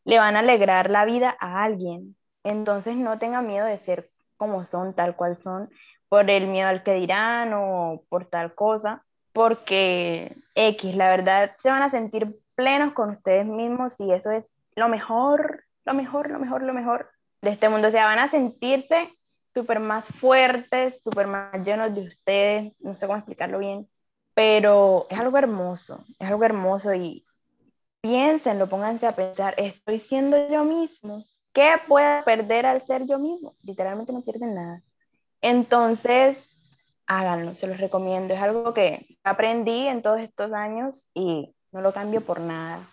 le 0.06 0.20
van 0.20 0.36
a 0.36 0.40
alegrar 0.40 0.90
la 0.92 1.06
vida 1.06 1.36
a 1.40 1.64
alguien. 1.64 2.16
Entonces 2.44 2.96
no 2.96 3.20
tengan 3.20 3.48
miedo 3.48 3.66
de 3.66 3.80
ser 3.80 4.12
como 4.38 4.66
son, 4.66 4.94
tal 4.94 5.16
cual 5.16 5.38
son, 5.44 5.70
por 6.08 6.30
el 6.30 6.48
miedo 6.48 6.68
al 6.70 6.84
que 6.84 6.94
dirán 6.94 7.54
o 7.54 8.04
por 8.10 8.26
tal 8.26 8.54
cosa, 8.56 9.04
porque 9.34 10.36
X, 10.56 10.96
la 10.96 11.10
verdad, 11.10 11.56
se 11.58 11.70
van 11.70 11.84
a 11.84 11.90
sentir 11.90 12.40
plenos 12.56 12.94
con 12.94 13.10
ustedes 13.10 13.46
mismos 13.46 14.00
y 14.00 14.12
eso 14.12 14.32
es 14.32 14.59
lo 14.80 14.90
mejor, 14.90 15.64
lo 15.86 15.94
mejor, 15.94 16.30
lo 16.30 16.40
mejor, 16.40 16.64
lo 16.64 16.74
mejor 16.74 17.12
de 17.42 17.52
este 17.52 17.70
mundo. 17.70 17.90
O 17.90 17.92
sea, 17.92 18.06
van 18.06 18.20
a 18.20 18.30
sentirse 18.32 19.14
súper 19.54 19.80
más 19.80 20.06
fuertes, 20.06 21.02
súper 21.04 21.28
más 21.28 21.64
llenos 21.66 21.94
de 21.94 22.02
ustedes, 22.02 22.74
no 22.80 22.96
sé 22.96 23.08
cómo 23.08 23.18
explicarlo 23.18 23.60
bien, 23.60 23.90
pero 24.34 25.08
es 25.10 25.20
algo 25.20 25.38
hermoso, 25.38 26.04
es 26.20 26.28
algo 26.28 26.44
hermoso 26.44 26.94
y 26.94 27.26
piénsenlo, 28.02 28.68
pónganse 28.68 29.08
a 29.08 29.12
pensar, 29.12 29.54
estoy 29.58 30.00
siendo 30.00 30.50
yo 30.50 30.64
mismo, 30.64 31.26
¿qué 31.52 31.76
puedo 31.88 32.24
perder 32.24 32.66
al 32.66 32.82
ser 32.86 33.06
yo 33.06 33.20
mismo? 33.20 33.56
Literalmente 33.64 34.14
no 34.14 34.22
pierden 34.22 34.56
nada. 34.56 34.82
Entonces, 35.42 36.38
háganlo, 37.08 37.56
se 37.56 37.68
los 37.68 37.80
recomiendo, 37.80 38.34
es 38.34 38.42
algo 38.42 38.74
que 38.74 39.18
aprendí 39.24 39.88
en 39.88 40.02
todos 40.02 40.20
estos 40.20 40.54
años 40.54 41.10
y 41.14 41.56
no 41.72 41.82
lo 41.82 41.92
cambio 41.92 42.22
por 42.22 42.40
nada. 42.40 42.88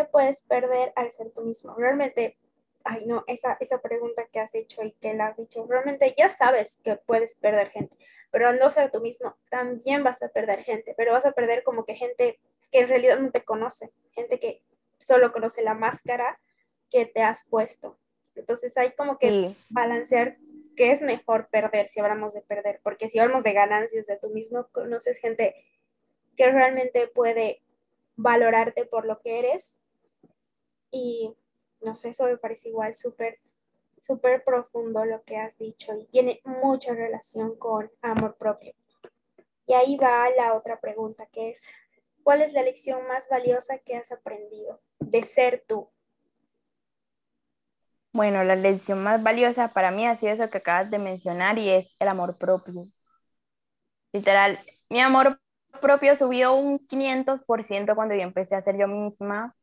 ¿Qué 0.00 0.06
puedes 0.06 0.44
perder 0.44 0.94
al 0.96 1.12
ser 1.12 1.30
tú 1.30 1.42
mismo? 1.42 1.74
Realmente 1.74 2.38
ay 2.84 3.04
no, 3.04 3.22
esa, 3.26 3.58
esa 3.60 3.82
pregunta 3.82 4.26
que 4.32 4.40
has 4.40 4.54
hecho 4.54 4.82
y 4.82 4.92
que 4.92 5.12
la 5.12 5.26
has 5.26 5.36
dicho, 5.36 5.66
realmente 5.68 6.14
ya 6.16 6.30
sabes 6.30 6.80
que 6.82 6.96
puedes 6.96 7.34
perder 7.34 7.68
gente, 7.68 7.94
pero 8.30 8.48
al 8.48 8.58
no 8.58 8.70
ser 8.70 8.90
tú 8.90 9.02
mismo, 9.02 9.36
también 9.50 10.02
vas 10.02 10.22
a 10.22 10.28
perder 10.28 10.64
gente, 10.64 10.94
pero 10.96 11.12
vas 11.12 11.26
a 11.26 11.32
perder 11.32 11.64
como 11.64 11.84
que 11.84 11.96
gente 11.96 12.40
que 12.72 12.80
en 12.80 12.88
realidad 12.88 13.18
no 13.18 13.30
te 13.30 13.44
conoce, 13.44 13.92
gente 14.12 14.38
que 14.38 14.62
solo 14.98 15.34
conoce 15.34 15.62
la 15.62 15.74
máscara 15.74 16.40
que 16.88 17.04
te 17.04 17.20
has 17.22 17.44
puesto. 17.44 17.98
Entonces 18.34 18.74
hay 18.78 18.92
como 18.92 19.18
que 19.18 19.54
balancear 19.68 20.38
qué 20.76 20.92
es 20.92 21.02
mejor 21.02 21.48
perder 21.50 21.90
si 21.90 22.00
hablamos 22.00 22.32
de 22.32 22.40
perder, 22.40 22.80
porque 22.82 23.10
si 23.10 23.18
hablamos 23.18 23.44
de 23.44 23.52
ganancias 23.52 24.06
de 24.06 24.16
tú 24.16 24.30
mismo, 24.30 24.66
conoces 24.72 25.18
gente 25.18 25.54
que 26.38 26.50
realmente 26.50 27.06
puede 27.08 27.60
valorarte 28.16 28.86
por 28.86 29.04
lo 29.04 29.20
que 29.20 29.40
eres 29.40 29.79
y 30.90 31.34
no 31.80 31.94
sé, 31.94 32.10
eso 32.10 32.24
me 32.24 32.36
parece 32.36 32.68
igual 32.68 32.94
súper, 32.94 33.38
súper 34.00 34.44
profundo 34.44 35.04
lo 35.04 35.22
que 35.24 35.36
has 35.36 35.56
dicho 35.58 35.94
y 35.96 36.06
tiene 36.06 36.40
mucha 36.44 36.94
relación 36.94 37.56
con 37.56 37.90
amor 38.02 38.36
propio. 38.36 38.74
Y 39.66 39.74
ahí 39.74 39.96
va 39.96 40.28
la 40.30 40.54
otra 40.54 40.80
pregunta, 40.80 41.26
que 41.32 41.50
es, 41.50 41.62
¿cuál 42.22 42.42
es 42.42 42.52
la 42.52 42.62
lección 42.62 43.06
más 43.06 43.28
valiosa 43.28 43.78
que 43.78 43.96
has 43.96 44.10
aprendido 44.12 44.80
de 44.98 45.24
ser 45.24 45.64
tú? 45.66 45.88
Bueno, 48.12 48.42
la 48.42 48.56
lección 48.56 49.02
más 49.02 49.22
valiosa 49.22 49.68
para 49.72 49.90
mí 49.92 50.06
ha 50.06 50.18
sido 50.18 50.32
eso 50.32 50.50
que 50.50 50.58
acabas 50.58 50.90
de 50.90 50.98
mencionar 50.98 51.58
y 51.58 51.70
es 51.70 51.88
el 52.00 52.08
amor 52.08 52.36
propio. 52.38 52.88
Literal, 54.12 54.58
mi 54.88 55.00
amor 55.00 55.40
propio 55.80 56.16
subió 56.16 56.54
un 56.54 56.78
500% 56.88 57.94
cuando 57.94 58.14
yo 58.14 58.22
empecé 58.22 58.56
a 58.56 58.62
ser 58.62 58.76
yo 58.76 58.88
misma, 58.88 59.56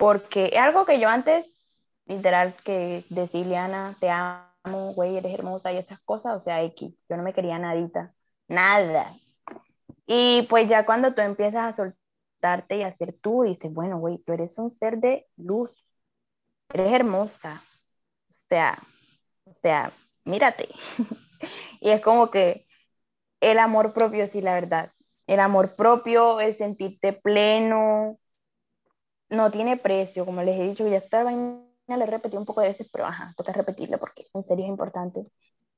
porque 0.00 0.46
es 0.54 0.58
algo 0.58 0.86
que 0.86 0.98
yo 0.98 1.10
antes, 1.10 1.44
literal, 2.06 2.54
que 2.64 3.04
decirle, 3.10 3.58
Ana, 3.58 3.98
te 4.00 4.08
amo, 4.08 4.94
güey, 4.94 5.18
eres 5.18 5.34
hermosa 5.34 5.74
y 5.74 5.76
esas 5.76 6.00
cosas, 6.00 6.38
o 6.38 6.40
sea, 6.40 6.62
X, 6.62 6.94
yo 7.06 7.18
no 7.18 7.22
me 7.22 7.34
quería 7.34 7.58
nadita, 7.58 8.14
nada. 8.48 9.14
Y 10.06 10.46
pues 10.48 10.70
ya 10.70 10.86
cuando 10.86 11.12
tú 11.12 11.20
empiezas 11.20 11.64
a 11.64 11.72
soltarte 11.74 12.78
y 12.78 12.82
a 12.82 12.96
ser 12.96 13.12
tú, 13.20 13.42
dices, 13.42 13.70
bueno, 13.74 13.98
güey, 13.98 14.16
tú 14.24 14.32
eres 14.32 14.56
un 14.56 14.70
ser 14.70 15.00
de 15.00 15.26
luz, 15.36 15.86
eres 16.72 16.92
hermosa, 16.92 17.62
o 18.30 18.34
sea, 18.48 18.82
o 19.44 19.52
sea, 19.60 19.92
mírate. 20.24 20.66
y 21.82 21.90
es 21.90 22.00
como 22.00 22.30
que 22.30 22.66
el 23.42 23.58
amor 23.58 23.92
propio, 23.92 24.30
sí, 24.32 24.40
la 24.40 24.54
verdad. 24.54 24.92
El 25.26 25.40
amor 25.40 25.76
propio, 25.76 26.40
el 26.40 26.56
sentirte 26.56 27.12
pleno, 27.12 28.18
no 29.30 29.50
tiene 29.50 29.76
precio, 29.76 30.26
como 30.26 30.42
les 30.42 30.58
he 30.58 30.68
dicho, 30.68 30.86
ya 30.86 30.98
esta 30.98 31.24
vaina 31.24 31.62
le 31.86 32.06
repetí 32.06 32.36
un 32.36 32.44
poco 32.44 32.60
de 32.60 32.68
veces, 32.68 32.88
pero 32.92 33.06
ajá, 33.06 33.32
toca 33.36 33.52
repetirlo 33.52 33.98
porque 33.98 34.26
en 34.34 34.44
serio 34.44 34.64
es 34.64 34.70
importante. 34.70 35.26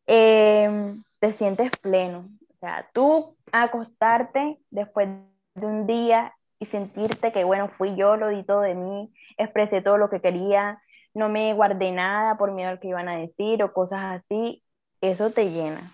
Em, 0.07 1.03
te 1.21 1.33
sientes 1.33 1.71
pleno, 1.79 2.29
o 2.51 2.59
sea, 2.59 2.89
tú 2.93 3.37
acostarte 3.53 4.59
después 4.71 5.09
de 5.55 5.67
un 5.67 5.87
día 5.87 6.35
y 6.59 6.67
sentirte 6.67 7.33
que, 7.33 7.45
bueno, 7.45 7.69
fui 7.77 7.95
yo, 7.95 8.17
lo 8.17 8.29
di 8.29 8.43
todo 8.43 8.63
de 8.63 8.75
mí, 8.75 9.13
expresé 9.37 9.83
todo 9.83 9.99
lo 9.99 10.11
que 10.11 10.21
quería, 10.21 10.83
no 11.15 11.29
me 11.29 11.53
guardé 11.55 11.93
nada 11.93 12.37
por 12.39 12.53
miedo 12.53 12.71
al 12.71 12.81
que 12.81 12.89
iban 12.89 13.09
a 13.09 13.17
decir 13.17 13.63
o 13.63 13.73
cosas 13.73 14.21
así, 14.21 14.63
eso 15.01 15.31
te 15.31 15.51
llena. 15.51 15.93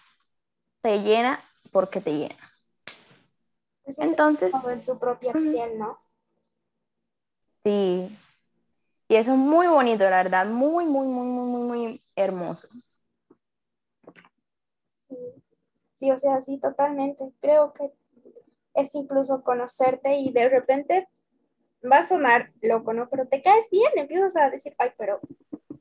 Te 0.80 1.00
llena 1.02 1.40
porque 1.72 2.00
te 2.00 2.12
llena. 2.16 2.36
Entonces, 3.96 4.52
en 4.70 4.84
tu 4.84 4.98
propia 4.98 5.32
piel, 5.32 5.78
¿no? 5.78 5.98
Sí. 7.68 8.18
Y 9.08 9.16
eso 9.16 9.32
es 9.32 9.38
muy 9.38 9.66
bonito, 9.66 10.04
la 10.04 10.22
verdad, 10.22 10.46
muy, 10.46 10.86
muy, 10.86 11.06
muy, 11.06 11.26
muy, 11.26 11.46
muy, 11.46 11.62
muy 11.62 12.02
hermoso. 12.16 12.66
Sí. 15.98 16.10
o 16.10 16.18
sea, 16.18 16.40
sí, 16.40 16.58
totalmente. 16.58 17.24
Creo 17.42 17.74
que 17.74 17.92
es 18.72 18.94
incluso 18.94 19.42
conocerte 19.42 20.16
y 20.16 20.32
de 20.32 20.48
repente 20.48 21.08
va 21.84 21.98
a 21.98 22.08
sonar 22.08 22.52
loco, 22.62 22.94
¿no? 22.94 23.10
Pero 23.10 23.26
te 23.26 23.42
caes 23.42 23.68
bien, 23.70 23.92
empiezas 23.96 24.34
a 24.36 24.48
decir, 24.48 24.74
ay, 24.78 24.92
pero 24.96 25.20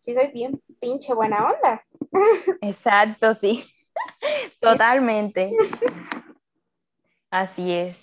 sí 0.02 0.14
soy 0.14 0.28
bien 0.28 0.62
pinche 0.82 1.14
buena 1.14 1.52
onda. 1.52 1.86
Exacto, 2.62 3.34
sí. 3.36 3.64
Totalmente. 4.60 5.56
Así 7.30 7.72
es. 7.72 7.98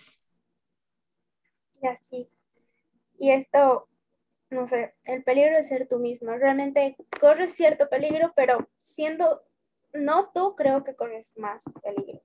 Y 1.83 1.87
así. 1.87 2.34
Y 3.19 3.31
esto, 3.31 3.89
no 4.51 4.67
sé, 4.67 4.95
el 5.05 5.23
peligro 5.23 5.57
de 5.57 5.65
ser 5.65 5.89
tú 5.89 5.99
mismo. 5.99 6.33
Realmente 6.33 6.97
corres 7.21 7.55
cierto 7.55 7.89
peligro, 7.89 8.33
pero 8.35 8.69
siendo 8.81 9.43
no 9.93 10.31
tú, 10.35 10.55
creo 10.57 10.85
que 10.85 10.95
corres 10.95 11.37
más 11.39 11.63
peligro. 11.83 12.21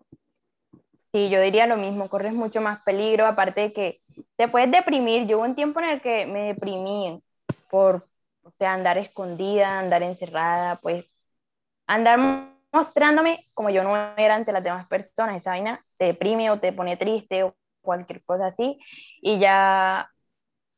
Sí, 1.11 1.29
yo 1.29 1.41
diría 1.41 1.65
lo 1.65 1.77
mismo, 1.77 2.07
corres 2.07 2.33
mucho 2.33 2.61
más 2.61 2.81
peligro, 2.83 3.25
aparte 3.25 3.61
de 3.61 3.73
que 3.73 4.01
te 4.35 4.47
puedes 4.47 4.69
deprimir. 4.69 5.25
Yo 5.25 5.37
hubo 5.37 5.45
un 5.45 5.55
tiempo 5.55 5.79
en 5.79 5.89
el 5.89 6.01
que 6.01 6.25
me 6.27 6.53
deprimí 6.53 7.21
por, 7.69 8.07
o 8.43 8.51
sea, 8.59 8.73
andar 8.73 8.97
escondida, 8.97 9.79
andar 9.79 10.03
encerrada, 10.03 10.79
pues 10.81 11.05
andar 11.87 12.19
mostrándome 12.71 13.47
como 13.55 13.71
yo 13.71 13.83
no 13.83 13.95
era 14.17 14.35
ante 14.35 14.51
las 14.51 14.63
demás 14.63 14.87
personas. 14.87 15.37
Esa 15.37 15.51
vaina 15.51 15.83
te 15.97 16.05
deprime 16.05 16.51
o 16.51 16.59
te 16.59 16.73
pone 16.73 16.97
triste 16.97 17.43
o 17.43 17.55
cualquier 17.81 18.23
cosa 18.23 18.47
así. 18.47 18.79
Y 19.21 19.39
ya 19.39 20.11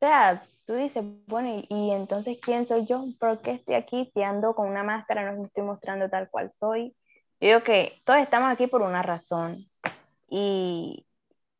sea, 0.01 0.43
tú 0.65 0.73
dices, 0.73 1.03
bueno, 1.27 1.63
¿y, 1.69 1.91
entonces 1.91 2.37
quién 2.41 2.65
soy 2.65 2.85
yo? 2.85 3.05
¿Por 3.19 3.39
qué 3.41 3.51
estoy 3.51 3.75
aquí 3.75 4.11
si 4.13 4.23
ando 4.23 4.55
con 4.55 4.67
una 4.67 4.83
máscara, 4.83 5.31
no 5.31 5.39
me 5.39 5.47
estoy 5.47 5.63
mostrando 5.63 6.09
tal 6.09 6.29
cual 6.29 6.51
soy? 6.53 6.95
Yo 7.39 7.47
digo 7.47 7.63
que 7.63 8.01
todos 8.03 8.19
estamos 8.19 8.51
aquí 8.51 8.67
por 8.67 8.81
una 8.81 9.01
razón 9.03 9.65
y 10.27 11.05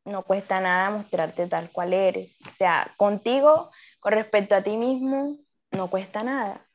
no 0.05 0.23
cuesta 0.23 0.59
nada 0.59 0.89
mostrarte 0.89 1.47
tal 1.47 1.71
cual 1.71 1.93
eres. 1.93 2.35
O 2.49 2.53
sea, 2.53 2.93
contigo, 2.97 3.69
con 3.99 4.13
respecto 4.13 4.55
a 4.55 4.63
ti 4.63 4.75
mismo, 4.77 5.37
no 5.71 5.89
cuesta 5.89 6.23
nada. 6.23 6.65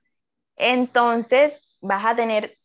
Entonces, 0.57 1.61
vas 1.81 2.05
a 2.05 2.15
tener, 2.15 2.59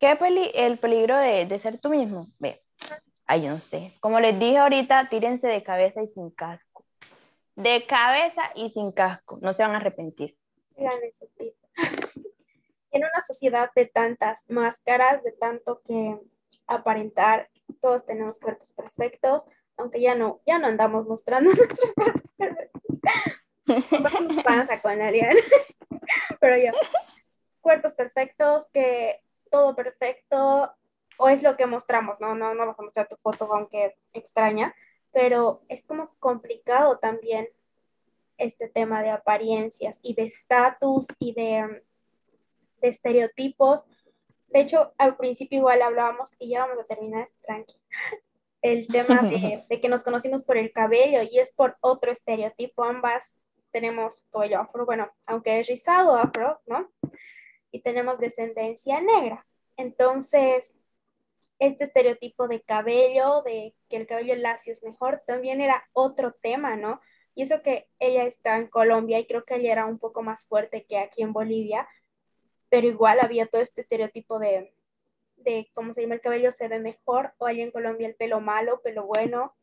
¿qué 0.00 0.16
peli 0.16 0.50
el 0.54 0.78
peligro 0.78 1.16
de, 1.16 1.46
de 1.46 1.58
ser 1.60 1.78
tú 1.78 1.90
mismo? 1.90 2.28
Ve, 2.38 2.62
ay, 3.26 3.46
no 3.46 3.60
sé. 3.60 3.96
Como 4.00 4.20
les 4.20 4.38
dije 4.38 4.58
ahorita, 4.58 5.08
tírense 5.08 5.46
de 5.46 5.62
cabeza 5.62 6.02
y 6.02 6.08
sin 6.08 6.30
casco 6.30 6.65
de 7.56 7.86
cabeza 7.86 8.52
y 8.54 8.70
sin 8.70 8.92
casco, 8.92 9.38
no 9.40 9.52
se 9.52 9.62
van 9.62 9.72
a 9.72 9.78
arrepentir. 9.78 10.36
En 12.92 13.02
una 13.02 13.20
sociedad 13.26 13.70
de 13.76 13.84
tantas 13.84 14.48
máscaras, 14.48 15.22
de 15.22 15.32
tanto 15.32 15.82
que 15.86 16.18
aparentar, 16.66 17.50
todos 17.82 18.06
tenemos 18.06 18.40
cuerpos 18.40 18.72
perfectos, 18.72 19.42
aunque 19.76 20.00
ya 20.00 20.14
no, 20.14 20.40
ya 20.46 20.58
no 20.58 20.66
andamos 20.66 21.06
mostrando 21.06 21.50
nuestros 21.54 21.92
cuerpos 21.92 22.32
perfectos. 22.38 22.82
panza 24.44 24.80
con 24.80 25.02
Ariana. 25.02 25.38
Pero 26.40 26.56
ya, 26.56 26.72
cuerpos 27.60 27.92
perfectos, 27.92 28.66
que 28.72 29.20
todo 29.50 29.76
perfecto, 29.76 30.72
o 31.18 31.28
es 31.28 31.42
lo 31.42 31.56
que 31.56 31.66
mostramos, 31.66 32.18
no, 32.20 32.34
no, 32.34 32.54
no 32.54 32.66
vas 32.66 32.78
a 32.78 32.82
mostrar 32.82 33.08
tu 33.08 33.16
foto, 33.16 33.52
aunque 33.52 33.96
extraña, 34.14 34.74
pero 35.16 35.62
es 35.70 35.82
como 35.82 36.10
complicado 36.20 36.98
también 36.98 37.48
este 38.36 38.68
tema 38.68 39.02
de 39.02 39.08
apariencias 39.08 39.98
y 40.02 40.12
de 40.12 40.24
estatus 40.24 41.06
y 41.18 41.32
de, 41.32 41.82
de, 42.82 42.88
estereotipos. 42.88 43.86
De 44.48 44.60
hecho, 44.60 44.92
al 44.98 45.16
principio 45.16 45.60
igual 45.60 45.80
hablábamos, 45.80 46.36
y 46.38 46.50
ya 46.50 46.66
vamos 46.66 46.84
a 46.84 46.86
terminar, 46.86 47.30
tranqui, 47.46 47.76
el 48.60 48.86
tema 48.88 49.22
de, 49.22 49.64
de, 49.70 49.80
que 49.80 49.88
nos 49.88 50.04
conocimos 50.04 50.44
por 50.44 50.58
el 50.58 50.70
cabello 50.70 51.22
y 51.22 51.38
es 51.38 51.50
por 51.50 51.78
otro 51.80 52.12
estereotipo. 52.12 52.84
Ambas 52.84 53.36
tenemos 53.70 54.22
cabello 54.30 54.60
afro, 54.60 54.84
bueno, 54.84 55.10
aunque 55.24 55.60
es 55.60 55.66
rizado 55.66 56.14
afro, 56.14 56.60
¿no? 56.66 56.90
Y 57.70 57.80
tenemos 57.80 58.18
descendencia 58.18 59.00
negra. 59.00 59.46
Entonces, 59.78 60.74
este 61.58 61.84
estereotipo 61.84 62.48
de 62.48 62.60
cabello, 62.62 63.42
de 63.42 63.74
que 63.88 63.96
el 63.96 64.06
cabello 64.06 64.34
lacio 64.36 64.72
es 64.72 64.82
mejor, 64.82 65.22
también 65.26 65.60
era 65.60 65.88
otro 65.92 66.32
tema, 66.32 66.76
¿no? 66.76 67.00
Y 67.34 67.42
eso 67.42 67.62
que 67.62 67.88
ella 67.98 68.24
está 68.24 68.56
en 68.56 68.68
Colombia 68.68 69.18
y 69.18 69.26
creo 69.26 69.44
que 69.44 69.56
ella 69.56 69.72
era 69.72 69.86
un 69.86 69.98
poco 69.98 70.22
más 70.22 70.46
fuerte 70.46 70.84
que 70.86 70.98
aquí 70.98 71.22
en 71.22 71.32
Bolivia, 71.32 71.86
pero 72.68 72.86
igual 72.86 73.20
había 73.20 73.46
todo 73.46 73.60
este 73.62 73.82
estereotipo 73.82 74.38
de, 74.38 74.74
de 75.36 75.70
cómo 75.74 75.94
se 75.94 76.02
llama 76.02 76.14
el 76.14 76.20
cabello 76.20 76.50
se 76.50 76.68
ve 76.68 76.78
mejor, 76.78 77.32
o 77.38 77.46
hay 77.46 77.60
en 77.60 77.70
Colombia 77.70 78.08
el 78.08 78.14
pelo 78.16 78.40
malo, 78.40 78.80
pelo 78.82 79.06
bueno. 79.06 79.54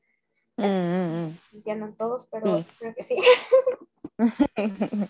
Mm, 0.58 0.64
mm, 0.66 1.26
mm. 1.28 1.40
Entiendan 1.54 1.96
todos, 1.98 2.28
pero 2.32 2.58
Sí. 2.60 2.66
creo 2.80 2.94
que 2.96 3.04
sí. 3.04 3.18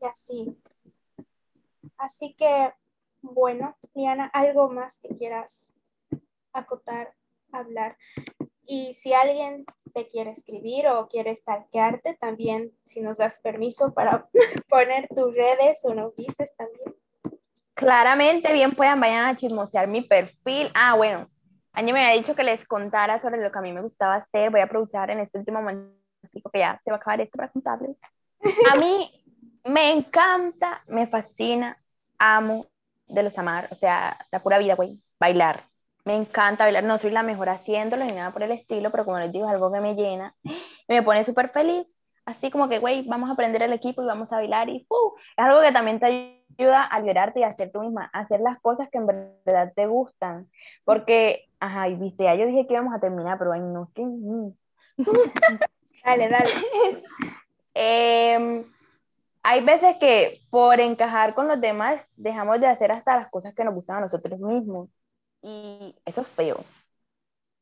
Y 0.00 0.06
así. 0.06 0.56
Así 1.98 2.34
que, 2.34 2.72
bueno, 3.22 3.76
Liana, 3.94 4.26
algo 4.26 4.68
más 4.68 4.98
que 4.98 5.08
quieras 5.14 5.72
acotar, 6.52 7.14
hablar. 7.52 7.96
Y 8.66 8.94
si 8.94 9.12
alguien 9.12 9.64
te 9.94 10.06
quiere 10.06 10.30
escribir 10.30 10.86
o 10.86 11.08
quiere 11.08 11.34
stalkearte, 11.34 12.16
también, 12.20 12.72
si 12.84 13.00
nos 13.00 13.18
das 13.18 13.40
permiso 13.40 13.92
para 13.92 14.28
poner 14.68 15.08
tus 15.08 15.34
redes 15.34 15.80
o 15.84 15.94
nos 15.94 16.14
dices 16.14 16.52
también. 16.56 16.94
Claramente, 17.74 18.52
bien 18.52 18.72
puedan, 18.72 19.00
vayan 19.00 19.26
a 19.26 19.36
chismosear 19.36 19.88
mi 19.88 20.02
perfil. 20.02 20.70
Ah, 20.74 20.94
bueno, 20.94 21.28
Angie 21.72 21.92
me 21.92 22.04
había 22.04 22.20
dicho 22.20 22.34
que 22.34 22.44
les 22.44 22.66
contara 22.66 23.18
sobre 23.20 23.42
lo 23.42 23.50
que 23.50 23.58
a 23.58 23.62
mí 23.62 23.72
me 23.72 23.82
gustaba 23.82 24.16
hacer. 24.16 24.50
Voy 24.50 24.60
a 24.60 24.64
aprovechar 24.64 25.10
en 25.10 25.20
este 25.20 25.38
último 25.38 25.60
momento 25.60 25.90
que 26.52 26.58
ya 26.58 26.80
se 26.84 26.90
va 26.90 26.96
a 26.96 27.00
acabar 27.00 27.20
esto 27.20 27.36
para 27.36 27.50
contarles. 27.50 27.96
A 28.70 28.76
mí 28.76 29.10
me 29.64 29.90
encanta, 29.90 30.82
me 30.86 31.06
fascina, 31.06 31.82
amo 32.18 32.66
de 33.10 33.22
los 33.22 33.38
amar, 33.38 33.68
o 33.70 33.74
sea, 33.74 34.16
la 34.30 34.40
pura 34.40 34.58
vida, 34.58 34.74
güey, 34.74 35.00
bailar. 35.18 35.62
Me 36.04 36.16
encanta 36.16 36.64
bailar, 36.64 36.84
no 36.84 36.98
soy 36.98 37.10
la 37.10 37.22
mejor 37.22 37.50
haciéndolo 37.50 38.04
ni 38.04 38.12
nada 38.12 38.30
por 38.30 38.42
el 38.42 38.52
estilo, 38.52 38.90
pero 38.90 39.04
como 39.04 39.18
les 39.18 39.32
digo, 39.32 39.46
es 39.46 39.52
algo 39.52 39.70
que 39.70 39.80
me 39.80 39.94
llena 39.94 40.34
y 40.42 40.52
me 40.88 41.02
pone 41.02 41.24
súper 41.24 41.48
feliz. 41.48 41.98
Así 42.24 42.50
como 42.50 42.68
que, 42.68 42.78
güey, 42.78 43.06
vamos 43.06 43.28
a 43.28 43.32
aprender 43.32 43.62
el 43.62 43.72
equipo 43.72 44.02
y 44.02 44.06
vamos 44.06 44.32
a 44.32 44.36
bailar 44.36 44.68
y 44.68 44.84
¡fu! 44.88 44.94
es 45.36 45.44
algo 45.44 45.60
que 45.60 45.72
también 45.72 45.98
te 45.98 46.06
ayuda 46.58 46.84
a 46.84 47.00
liberarte 47.00 47.40
y 47.40 47.42
a 47.42 47.48
hacer 47.48 47.72
tú 47.72 47.80
misma, 47.80 48.10
a 48.12 48.20
hacer 48.20 48.40
las 48.40 48.60
cosas 48.60 48.88
que 48.90 48.98
en 48.98 49.06
verdad 49.06 49.72
te 49.74 49.86
gustan. 49.86 50.48
Porque, 50.84 51.48
ajá, 51.58 51.88
y 51.88 51.96
viste, 51.96 52.24
ya 52.24 52.34
yo 52.34 52.46
dije 52.46 52.66
que 52.66 52.74
íbamos 52.74 52.94
a 52.94 53.00
terminar, 53.00 53.38
pero 53.38 53.52
ay, 53.52 53.60
no, 53.60 53.90
que... 53.94 54.04
Dale, 56.04 56.28
dale. 56.28 56.50
Em, 57.74 58.64
hay 59.42 59.64
veces 59.64 59.96
que 59.98 60.40
por 60.50 60.80
encajar 60.80 61.34
con 61.34 61.48
los 61.48 61.60
demás 61.60 62.00
dejamos 62.16 62.60
de 62.60 62.66
hacer 62.66 62.92
hasta 62.92 63.16
las 63.16 63.30
cosas 63.30 63.54
que 63.54 63.64
nos 63.64 63.74
gustan 63.74 63.98
a 63.98 64.00
nosotros 64.00 64.40
mismos. 64.40 64.88
Y 65.42 65.96
eso 66.04 66.20
es 66.22 66.28
feo. 66.28 66.64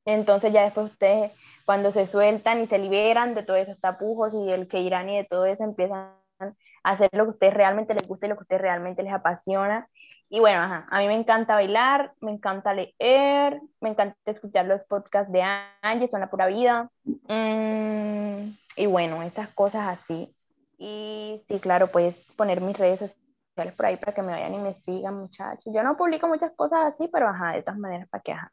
Entonces 0.04 0.52
ya 0.52 0.62
después 0.64 0.90
ustedes, 0.90 1.32
cuando 1.66 1.92
se 1.92 2.06
sueltan 2.06 2.60
y 2.62 2.66
se 2.66 2.78
liberan 2.78 3.34
de 3.34 3.42
todos 3.42 3.60
esos 3.60 3.78
tapujos 3.80 4.34
y 4.34 4.46
del 4.46 4.66
que 4.68 4.80
irán 4.80 5.10
y 5.10 5.16
de 5.18 5.24
todo 5.24 5.44
eso, 5.46 5.64
empiezan 5.64 6.14
a 6.40 6.54
hacer 6.82 7.10
lo 7.12 7.24
que 7.24 7.28
a 7.30 7.32
ustedes 7.32 7.54
realmente 7.54 7.94
les 7.94 8.08
gusta 8.08 8.26
y 8.26 8.30
lo 8.30 8.36
que 8.36 8.40
a 8.40 8.44
ustedes 8.44 8.62
realmente 8.62 9.02
les 9.02 9.12
apasiona. 9.12 9.88
Y 10.30 10.40
bueno, 10.40 10.60
ajá, 10.62 10.86
a 10.90 11.00
mí 11.00 11.06
me 11.08 11.14
encanta 11.14 11.54
bailar, 11.54 12.14
me 12.20 12.32
encanta 12.32 12.74
leer, 12.74 13.60
me 13.80 13.90
encanta 13.90 14.16
escuchar 14.26 14.66
los 14.66 14.82
podcasts 14.84 15.32
de 15.32 15.42
Angie, 15.82 16.08
son 16.08 16.20
la 16.20 16.30
pura 16.30 16.46
vida. 16.46 16.90
Mm, 17.04 18.50
y 18.76 18.86
bueno, 18.86 19.22
esas 19.22 19.48
cosas 19.48 19.88
así. 19.88 20.34
Y 20.78 21.42
sí, 21.48 21.58
claro, 21.58 21.88
puedes 21.88 22.30
poner 22.32 22.60
mis 22.60 22.78
redes 22.78 23.00
sociales 23.00 23.74
por 23.76 23.86
ahí 23.86 23.96
para 23.96 24.14
que 24.14 24.22
me 24.22 24.32
vayan 24.32 24.54
y 24.54 24.58
me 24.60 24.72
sigan, 24.72 25.16
muchachos. 25.18 25.72
Yo 25.74 25.82
no 25.82 25.96
publico 25.96 26.28
muchas 26.28 26.52
cosas 26.54 26.94
así, 26.94 27.08
pero 27.12 27.28
ajá, 27.28 27.52
de 27.54 27.62
todas 27.62 27.78
maneras, 27.80 28.08
para 28.08 28.22
que 28.22 28.32
ajá. 28.32 28.52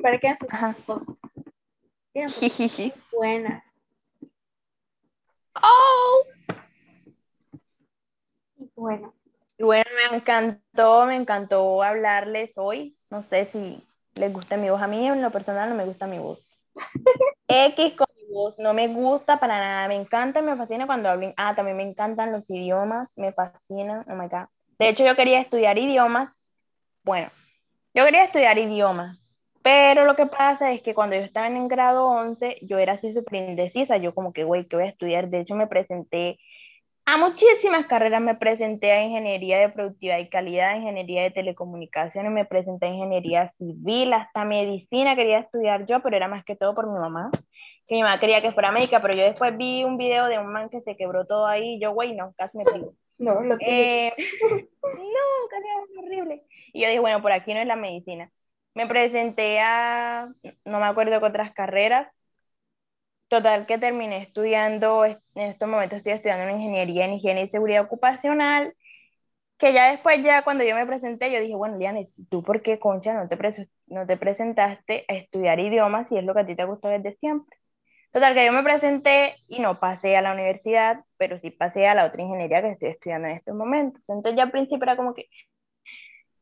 Para 0.00 0.18
que 0.18 0.36
sus 0.36 0.54
Ajá. 0.54 0.76
cosas. 0.86 1.16
Tienen 2.12 2.30
cosas 2.30 2.40
Jijiji. 2.40 2.92
buenas. 3.12 3.64
Oh. 5.60 6.24
Bueno, 8.76 9.12
Y 9.58 9.64
bueno, 9.64 9.84
me 10.10 10.16
encantó, 10.16 11.04
me 11.06 11.16
encantó 11.16 11.82
hablarles 11.82 12.56
hoy. 12.56 12.96
No 13.10 13.22
sé 13.22 13.46
si 13.46 13.86
les 14.14 14.32
gusta 14.32 14.56
mi 14.56 14.70
voz. 14.70 14.80
A 14.80 14.86
mí 14.86 15.06
en 15.06 15.20
lo 15.20 15.30
personal 15.30 15.68
no 15.68 15.74
me 15.74 15.84
gusta 15.84 16.06
mi 16.06 16.18
voz. 16.18 16.38
X 17.48 17.94
con 17.96 18.06
no 18.58 18.74
me 18.74 18.88
gusta 18.88 19.38
para 19.38 19.58
nada. 19.58 19.88
Me 19.88 19.96
encanta, 19.96 20.42
me 20.42 20.56
fascina 20.56 20.86
cuando 20.86 21.08
hablen. 21.08 21.34
Ah, 21.36 21.54
también 21.54 21.76
me 21.76 21.82
encantan 21.82 22.32
los 22.32 22.48
idiomas, 22.48 23.16
me 23.16 23.32
fascinan. 23.32 24.04
Oh 24.08 24.14
my 24.14 24.28
God. 24.28 24.46
De 24.78 24.88
hecho, 24.88 25.04
yo 25.04 25.16
quería 25.16 25.40
estudiar 25.40 25.78
idiomas. 25.78 26.30
Bueno, 27.02 27.30
yo 27.94 28.04
quería 28.04 28.24
estudiar 28.24 28.58
idiomas, 28.58 29.18
pero 29.62 30.04
lo 30.04 30.16
que 30.16 30.26
pasa 30.26 30.72
es 30.72 30.82
que 30.82 30.94
cuando 30.94 31.16
yo 31.16 31.22
estaba 31.22 31.46
en 31.48 31.68
grado 31.68 32.06
11, 32.06 32.58
yo 32.62 32.78
era 32.78 32.94
así 32.94 33.12
súper 33.12 33.48
indecisa. 33.48 33.96
Yo 33.96 34.14
como 34.14 34.32
que, 34.32 34.44
güey, 34.44 34.66
¿qué 34.66 34.76
voy 34.76 34.86
a 34.86 34.90
estudiar? 34.90 35.28
De 35.28 35.40
hecho, 35.40 35.54
me 35.54 35.66
presenté 35.66 36.38
a 37.06 37.16
muchísimas 37.16 37.86
carreras 37.86 38.22
me 38.22 38.36
presenté 38.36 38.92
a 38.92 39.02
ingeniería 39.02 39.58
de 39.58 39.68
productividad 39.70 40.18
y 40.18 40.28
calidad, 40.28 40.76
ingeniería 40.76 41.22
de 41.24 41.32
telecomunicaciones, 41.32 42.30
me 42.30 42.44
presenté 42.44 42.86
a 42.86 42.90
ingeniería 42.90 43.48
civil, 43.58 44.12
hasta 44.12 44.44
medicina 44.44 45.16
quería 45.16 45.40
estudiar 45.40 45.86
yo, 45.86 46.00
pero 46.02 46.16
era 46.16 46.28
más 46.28 46.44
que 46.44 46.54
todo 46.54 46.72
por 46.72 46.86
mi 46.86 46.98
mamá. 47.00 47.32
Mi 47.90 48.02
mamá 48.02 48.20
quería 48.20 48.40
que 48.40 48.52
fuera 48.52 48.72
médica, 48.72 49.02
pero 49.02 49.14
yo 49.14 49.24
después 49.24 49.56
vi 49.58 49.84
un 49.84 49.96
video 49.96 50.26
de 50.26 50.38
un 50.38 50.46
man 50.46 50.68
que 50.70 50.80
se 50.80 50.96
quebró 50.96 51.26
todo 51.26 51.46
ahí, 51.46 51.74
y 51.74 51.80
yo, 51.80 51.92
güey, 51.92 52.14
no, 52.14 52.32
casi 52.38 52.56
me 52.56 52.64
pido. 52.64 52.94
no, 53.18 53.40
lo 53.42 53.58
que 53.58 54.06
Eh, 54.06 54.12
no, 54.16 55.48
casi 55.50 55.64
es 55.68 55.98
horrible. 55.98 56.44
Y 56.72 56.82
yo 56.82 56.88
dije, 56.88 57.00
bueno, 57.00 57.20
por 57.20 57.32
aquí 57.32 57.52
no 57.52 57.60
es 57.60 57.66
la 57.66 57.76
medicina. 57.76 58.30
Me 58.74 58.86
presenté 58.86 59.60
a, 59.60 60.28
no 60.64 60.78
me 60.78 60.86
acuerdo 60.86 61.18
qué 61.18 61.26
otras 61.26 61.52
carreras, 61.52 62.08
Total 63.30 63.64
que 63.64 63.78
terminé 63.78 64.22
estudiando, 64.24 65.04
en 65.04 65.16
estos 65.36 65.68
momentos 65.68 65.98
estoy 65.98 66.14
estudiando 66.14 66.42
una 66.42 66.54
ingeniería 66.54 67.04
en 67.04 67.12
higiene 67.12 67.44
y 67.44 67.48
seguridad 67.48 67.84
ocupacional, 67.84 68.74
que 69.56 69.72
ya 69.72 69.92
después, 69.92 70.20
ya 70.24 70.42
cuando 70.42 70.64
yo 70.64 70.74
me 70.74 70.84
presenté, 70.84 71.30
yo 71.30 71.40
dije, 71.40 71.54
bueno, 71.54 71.76
Lianes, 71.78 72.20
¿tú 72.28 72.42
por 72.42 72.60
qué, 72.62 72.80
concha, 72.80 73.14
no 73.14 73.28
te, 73.28 73.38
no 73.86 74.04
te 74.04 74.16
presentaste 74.16 75.04
a 75.06 75.14
estudiar 75.14 75.60
idiomas 75.60 76.08
si 76.08 76.16
es 76.18 76.24
lo 76.24 76.34
que 76.34 76.40
a 76.40 76.46
ti 76.46 76.56
te 76.56 76.64
gustó 76.64 76.88
desde 76.88 77.14
siempre? 77.14 77.59
Total 78.12 78.34
que 78.34 78.44
yo 78.46 78.52
me 78.52 78.62
presenté 78.64 79.36
y 79.48 79.60
no 79.60 79.78
pasé 79.80 80.16
a 80.16 80.22
la 80.22 80.32
universidad, 80.32 81.04
pero 81.16 81.38
sí 81.38 81.50
pasé 81.50 81.86
a 81.88 81.94
la 81.94 82.06
otra 82.06 82.22
ingeniería 82.22 82.60
que 82.62 82.70
estoy 82.70 82.88
estudiando 82.88 83.28
en 83.28 83.36
estos 83.36 83.54
momentos. 83.54 84.08
Entonces 84.08 84.36
ya 84.36 84.44
al 84.44 84.50
principio 84.50 84.82
era 84.84 84.96
como 84.96 85.14
que, 85.14 85.28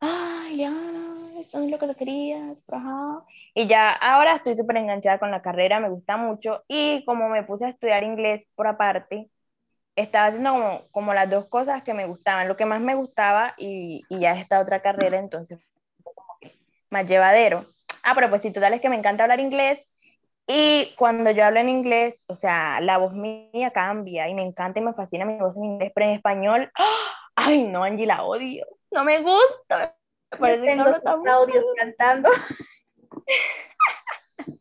ay, 0.00 0.57
Liana, 0.57 1.40
eso 1.40 1.61
es 1.62 1.70
lo 1.70 1.78
que 1.78 1.87
tú 1.88 1.94
querías, 1.94 2.64
ajá. 2.70 3.24
Y 3.54 3.66
ya 3.68 3.90
ahora 3.92 4.37
estoy 4.37 4.57
súper 4.57 4.76
enganchada 4.78 5.18
con 5.18 5.31
la 5.31 5.42
carrera, 5.42 5.81
me 5.81 5.88
gusta 5.90 6.16
mucho. 6.16 6.64
Y 6.68 7.04
como 7.04 7.28
me 7.28 7.42
puse 7.44 7.66
a 7.66 7.68
estudiar 7.70 8.04
inglés 8.04 8.46
por 8.54 8.66
aparte, 8.66 9.31
estaba 9.96 10.28
haciendo 10.28 10.52
como, 10.52 10.88
como 10.92 11.14
las 11.14 11.31
dos 11.31 11.48
cosas 11.48 11.83
que 11.85 11.94
me 11.94 12.07
gustaban, 12.07 12.48
lo 12.48 12.57
que 12.57 12.66
más 12.66 12.81
me 12.83 12.94
gustaba 12.96 13.54
y, 13.59 14.07
y 14.11 14.20
ya 14.20 14.35
esta 14.40 14.61
otra 14.61 14.83
carrera, 14.83 15.18
entonces 15.18 15.61
más 16.90 17.07
llevadero. 17.07 17.66
Ah, 18.02 18.14
pero 18.14 18.28
pues 18.31 18.42
sí, 18.42 18.52
total 18.52 18.74
es 18.74 18.81
que 18.81 18.88
me 18.88 18.96
encanta 18.96 19.24
hablar 19.24 19.40
inglés. 19.40 19.88
Y 20.50 20.94
cuando 20.96 21.30
yo 21.30 21.44
hablo 21.44 21.61
en 21.61 21.68
inglés, 21.68 22.24
o 22.26 22.34
sea, 22.34 22.80
la 22.80 22.96
voz 22.96 23.12
mía 23.12 23.70
cambia 23.70 24.30
y 24.30 24.34
me 24.34 24.42
encanta 24.42 24.78
y 24.78 24.82
me 24.82 24.94
fascina 24.94 25.26
mi 25.26 25.37
voz 25.37 25.58
en 25.58 25.64
inglés, 25.64 25.92
pero 25.94 26.06
en 26.06 26.14
español, 26.14 26.72
¡ah! 26.74 27.12
ay 27.37 27.64
no, 27.64 27.84
Angie, 27.84 28.06
la 28.06 28.24
odio, 28.24 28.64
no 28.90 29.04
me 29.04 29.20
gusta. 29.20 29.94
Me 30.30 30.38
yo 30.38 30.38
parece 30.38 30.62
que 30.62 30.68
tengo 30.68 30.84
hablo 30.84 30.94
sus 30.94 31.04
tan 31.04 31.28
audios 31.28 31.66
cantando. 31.76 32.30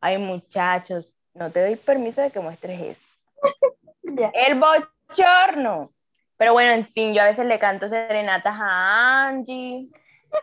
Ay, 0.00 0.16
muchachos, 0.16 1.22
no 1.34 1.50
te 1.50 1.60
doy 1.60 1.76
permiso 1.76 2.22
de 2.22 2.30
que 2.30 2.40
muestres 2.40 2.80
eso. 2.80 3.06
Ya. 4.02 4.32
El 4.34 4.58
bochorno. 4.58 5.92
Pero 6.36 6.52
bueno, 6.52 6.72
en 6.72 6.84
fin, 6.84 7.14
yo 7.14 7.22
a 7.22 7.26
veces 7.26 7.46
le 7.46 7.60
canto 7.60 7.88
serenatas 7.88 8.56
a 8.58 9.28
Angie 9.28 9.88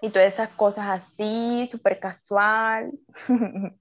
y 0.02 0.10
todas 0.10 0.34
esas 0.34 0.50
cosas 0.50 1.02
así, 1.02 1.68
súper 1.70 2.00
casual. 2.00 2.92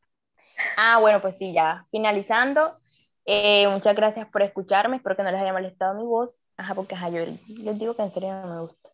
ah, 0.76 0.98
bueno, 1.00 1.20
pues 1.20 1.36
sí, 1.38 1.52
ya 1.52 1.86
finalizando. 1.90 2.78
eh, 3.24 3.68
muchas 3.68 3.96
gracias 3.96 4.28
por 4.28 4.42
escucharme. 4.42 4.96
Espero 4.96 5.16
que 5.16 5.22
no 5.22 5.30
les 5.30 5.40
haya 5.40 5.52
molestado 5.52 5.94
mi 5.94 6.04
voz. 6.04 6.40
Ajá, 6.56 6.74
porque 6.74 6.94
ajá, 6.94 7.08
yo 7.10 7.24
les 7.48 7.78
digo 7.78 7.94
que 7.94 8.02
en 8.02 8.12
serio 8.12 8.32
no 8.32 8.54
me 8.54 8.60
gusta. 8.62 8.90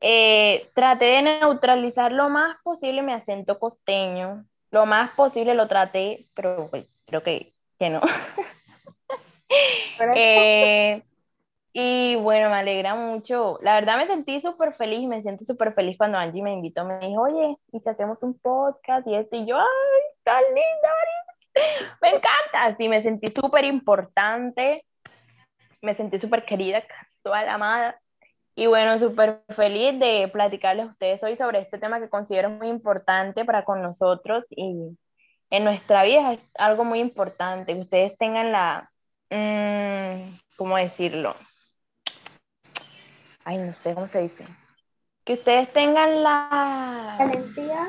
Eh, 0.00 0.68
traté 0.74 1.04
de 1.06 1.22
neutralizar 1.22 2.10
lo 2.12 2.28
más 2.28 2.56
posible 2.62 3.02
mi 3.02 3.12
acento 3.12 3.58
costeño. 3.58 4.44
Lo 4.70 4.86
más 4.86 5.10
posible 5.12 5.54
lo 5.54 5.68
traté, 5.68 6.28
pero 6.34 6.68
pues, 6.70 6.86
creo 7.06 7.22
que, 7.22 7.54
que 7.78 7.90
no. 7.90 8.00
Eh, 10.14 11.02
y 11.74 12.16
bueno, 12.16 12.50
me 12.50 12.56
alegra 12.56 12.94
mucho. 12.94 13.58
La 13.62 13.74
verdad 13.74 13.96
me 13.96 14.06
sentí 14.06 14.40
súper 14.42 14.74
feliz, 14.74 15.08
me 15.08 15.22
siento 15.22 15.44
súper 15.44 15.72
feliz 15.74 15.96
cuando 15.96 16.18
Angie 16.18 16.42
me 16.42 16.52
invitó, 16.52 16.84
me 16.84 16.98
dijo, 16.98 17.22
oye, 17.22 17.56
y 17.72 17.80
si 17.80 17.88
hacemos 17.88 18.18
un 18.22 18.38
podcast 18.38 19.06
y 19.06 19.14
esto, 19.14 19.36
y 19.36 19.46
yo, 19.46 19.58
ay, 19.58 20.02
tan 20.22 20.42
linda. 20.48 20.90
Me 22.02 22.08
encanta. 22.08 22.64
Así 22.64 22.88
me 22.88 23.02
sentí 23.02 23.32
súper 23.32 23.64
importante, 23.64 24.84
me 25.82 25.94
sentí 25.94 26.20
súper 26.20 26.44
querida, 26.44 26.82
la 27.24 27.54
amada. 27.54 27.98
Y 28.54 28.66
bueno, 28.66 28.98
súper 28.98 29.42
feliz 29.56 29.98
de 29.98 30.28
platicarles 30.32 30.86
a 30.86 30.90
ustedes 30.90 31.22
hoy 31.22 31.36
sobre 31.36 31.60
este 31.60 31.78
tema 31.78 32.00
que 32.00 32.10
considero 32.10 32.50
muy 32.50 32.68
importante 32.68 33.44
para 33.46 33.64
con 33.64 33.80
nosotros 33.82 34.46
y 34.50 34.96
en 35.50 35.64
nuestra 35.64 36.02
vida 36.02 36.34
es 36.34 36.40
algo 36.58 36.84
muy 36.84 37.00
importante, 37.00 37.74
que 37.74 37.80
ustedes 37.80 38.16
tengan 38.18 38.52
la, 38.52 38.90
mm, 39.30 40.38
¿cómo 40.56 40.76
decirlo? 40.76 41.34
Ay, 43.44 43.58
no 43.58 43.72
sé 43.72 43.94
cómo 43.94 44.06
se 44.08 44.22
dice. 44.22 44.44
Que 45.24 45.34
ustedes 45.34 45.72
tengan 45.72 46.22
la... 46.22 47.16
Valentía. 47.18 47.88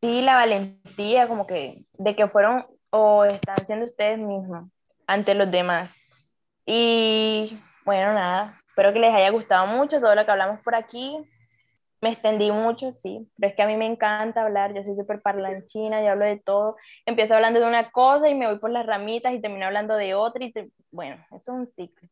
Sí, 0.00 0.20
la 0.22 0.34
valentía, 0.34 1.28
como 1.28 1.46
que, 1.46 1.84
de 1.92 2.16
que 2.16 2.28
fueron 2.28 2.66
o 2.90 3.24
están 3.24 3.64
siendo 3.66 3.86
ustedes 3.86 4.18
mismos 4.18 4.68
ante 5.06 5.34
los 5.34 5.50
demás. 5.50 5.90
Y 6.66 7.58
bueno, 7.84 8.12
nada, 8.12 8.58
espero 8.68 8.92
que 8.92 8.98
les 8.98 9.14
haya 9.14 9.30
gustado 9.30 9.66
mucho 9.66 10.00
todo 10.00 10.14
lo 10.14 10.24
que 10.24 10.30
hablamos 10.30 10.60
por 10.60 10.74
aquí. 10.74 11.16
Me 12.00 12.10
extendí 12.10 12.50
mucho, 12.50 12.92
sí, 12.92 13.30
pero 13.36 13.50
es 13.50 13.56
que 13.56 13.62
a 13.62 13.66
mí 13.68 13.76
me 13.76 13.86
encanta 13.86 14.42
hablar, 14.42 14.74
yo 14.74 14.82
soy 14.82 14.96
súper 14.96 15.22
parlanchina, 15.22 16.02
yo 16.02 16.10
hablo 16.10 16.24
de 16.24 16.40
todo. 16.40 16.76
Empiezo 17.06 17.34
hablando 17.34 17.60
de 17.60 17.66
una 17.66 17.92
cosa 17.92 18.28
y 18.28 18.34
me 18.34 18.48
voy 18.48 18.58
por 18.58 18.70
las 18.70 18.86
ramitas 18.86 19.32
y 19.32 19.40
termino 19.40 19.66
hablando 19.66 19.94
de 19.94 20.14
otra 20.14 20.44
y 20.44 20.52
bueno, 20.90 21.16
eso 21.30 21.36
es 21.36 21.48
un 21.48 21.66
ciclo. 21.68 22.08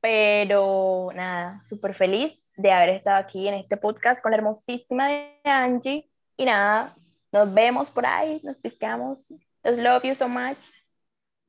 Pero 0.00 1.10
nada, 1.14 1.60
súper 1.68 1.94
feliz 1.94 2.52
de 2.56 2.72
haber 2.72 2.90
estado 2.90 3.18
aquí 3.18 3.48
en 3.48 3.54
este 3.54 3.76
podcast 3.76 4.22
con 4.22 4.30
la 4.30 4.38
hermosísima 4.38 5.08
Angie. 5.44 6.08
Y 6.36 6.44
nada, 6.44 6.96
nos 7.32 7.52
vemos 7.52 7.90
por 7.90 8.06
ahí, 8.06 8.40
nos 8.42 8.56
piscamos. 8.56 9.24
Los 9.62 9.76
love 9.78 10.04
you 10.04 10.14
so 10.14 10.28
much. 10.28 10.58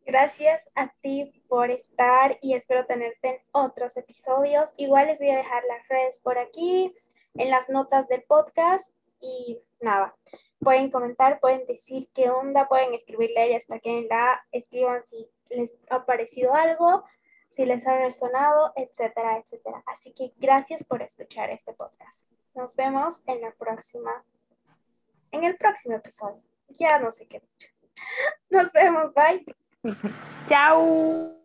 Gracias 0.05 0.67
a 0.73 0.91
ti 1.01 1.43
por 1.47 1.69
estar 1.69 2.39
y 2.41 2.55
espero 2.55 2.85
tenerte 2.85 3.29
en 3.29 3.37
otros 3.51 3.95
episodios. 3.95 4.73
Igual 4.77 5.07
les 5.07 5.19
voy 5.19 5.29
a 5.29 5.37
dejar 5.37 5.63
las 5.65 5.87
redes 5.87 6.19
por 6.19 6.39
aquí 6.39 6.93
en 7.35 7.51
las 7.51 7.69
notas 7.69 8.07
del 8.07 8.23
podcast 8.23 8.91
y 9.19 9.59
nada, 9.79 10.15
pueden 10.59 10.89
comentar, 10.89 11.39
pueden 11.39 11.65
decir 11.67 12.09
qué 12.13 12.29
onda, 12.29 12.67
pueden 12.67 12.93
escribirle 12.93 13.39
a 13.39 13.45
ella 13.45 13.57
hasta 13.57 13.79
que 13.79 14.07
la 14.09 14.43
escriban 14.51 15.05
si 15.05 15.29
les 15.49 15.71
ha 15.89 16.05
parecido 16.05 16.53
algo, 16.53 17.03
si 17.49 17.65
les 17.65 17.87
ha 17.87 17.97
resonado, 17.97 18.73
etcétera, 18.75 19.37
etcétera. 19.37 19.83
Así 19.87 20.13
que 20.13 20.33
gracias 20.37 20.83
por 20.83 21.01
escuchar 21.01 21.49
este 21.49 21.73
podcast. 21.73 22.25
Nos 22.55 22.75
vemos 22.75 23.21
en 23.27 23.41
la 23.41 23.51
próxima, 23.51 24.23
en 25.31 25.43
el 25.43 25.57
próximo 25.57 25.95
episodio. 25.95 26.41
Ya 26.69 26.99
no 26.99 27.11
sé 27.11 27.27
qué. 27.27 27.41
Nos 28.49 28.71
vemos, 28.73 29.13
bye. 29.13 29.45
Chao. 30.47 31.39